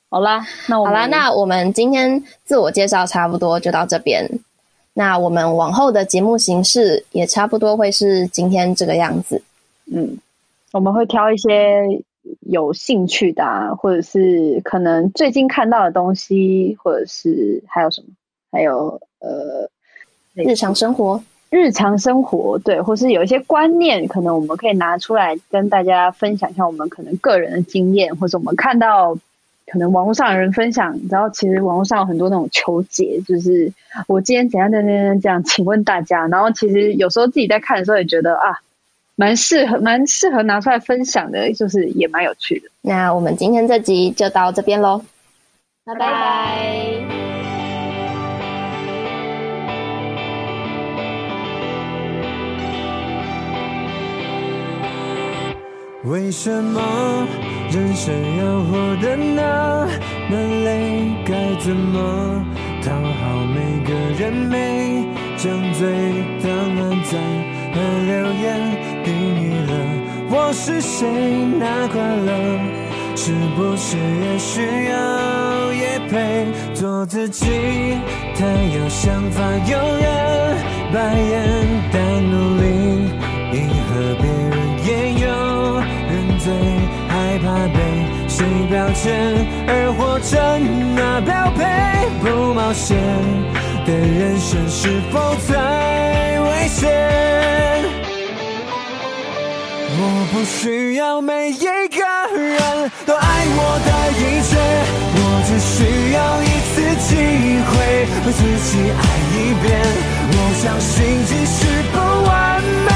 [0.08, 4.30] 好啦，那我好啦，那我们今天自我介绍差不多就到这边。
[4.94, 9.42] 那我们往后的节目形式也差不多会是今天这个样子。
[9.86, 10.18] 嗯，
[10.72, 11.82] 我们会挑一些
[12.40, 18.08] 有兴趣的啊，或者是可能最近看到的东西，或者是还有什么？
[18.52, 19.68] 还有呃，
[20.34, 21.22] 日常生活。
[21.52, 29.14] 日常生活，对，或是有一些观念，可能我们可以拿出来跟大家分享一下我们可能个人的经验，或者我们看到
[29.66, 33.70] 可能网络上有人分享，然后其实网络上有很多那种求解，就是
[34.08, 38.58] 我今天怎样怎样怎样这样，请问大家，然后其实有时候自己在看的时候也觉得啊，
[39.14, 42.70] 蛮适合蛮适合拿出来分享的，就是也蛮有趣的。
[42.80, 45.02] 那我们今天这集就到这边喽，
[45.84, 47.01] 拜拜。
[56.04, 56.80] 为什么
[57.70, 59.86] 人生要活得那
[60.28, 61.12] 么累？
[61.24, 62.44] 该怎么
[62.82, 64.32] 讨好每个人？
[64.32, 65.86] 没张嘴
[66.42, 67.12] 的按赞
[67.72, 68.44] 和留言，
[69.04, 69.72] 定义了
[70.28, 71.06] 我是谁？
[71.60, 72.30] 那快乐
[73.14, 76.46] 是不是也需要业配？
[76.74, 77.46] 做自己，
[78.36, 78.44] 太
[78.74, 79.40] 有想法，
[79.70, 80.56] 有人
[80.92, 81.32] 白眼，
[81.92, 82.81] 但努力
[87.52, 87.78] 怕被
[88.28, 90.34] 谁标签而活成
[90.94, 91.60] 那标配，
[92.22, 92.96] 不冒险
[93.84, 96.88] 的人生是否太危险？
[99.98, 100.00] 我
[100.32, 102.00] 不需要每一个
[102.34, 104.56] 人都爱我的一切，
[105.14, 105.76] 我只需
[106.14, 107.10] 要一次机
[107.68, 107.70] 会
[108.24, 109.02] 为自己爱
[109.36, 109.68] 一遍。
[110.32, 111.60] 我相信即使
[111.92, 112.32] 不完
[112.86, 112.90] 美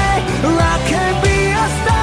[0.49, 1.96] ，I can be a star。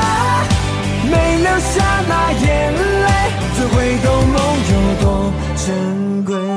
[1.14, 1.72] 没留下
[2.08, 3.08] 那眼泪，
[3.56, 4.36] 怎会懂梦
[4.70, 5.04] 有多
[5.56, 6.53] 珍贵？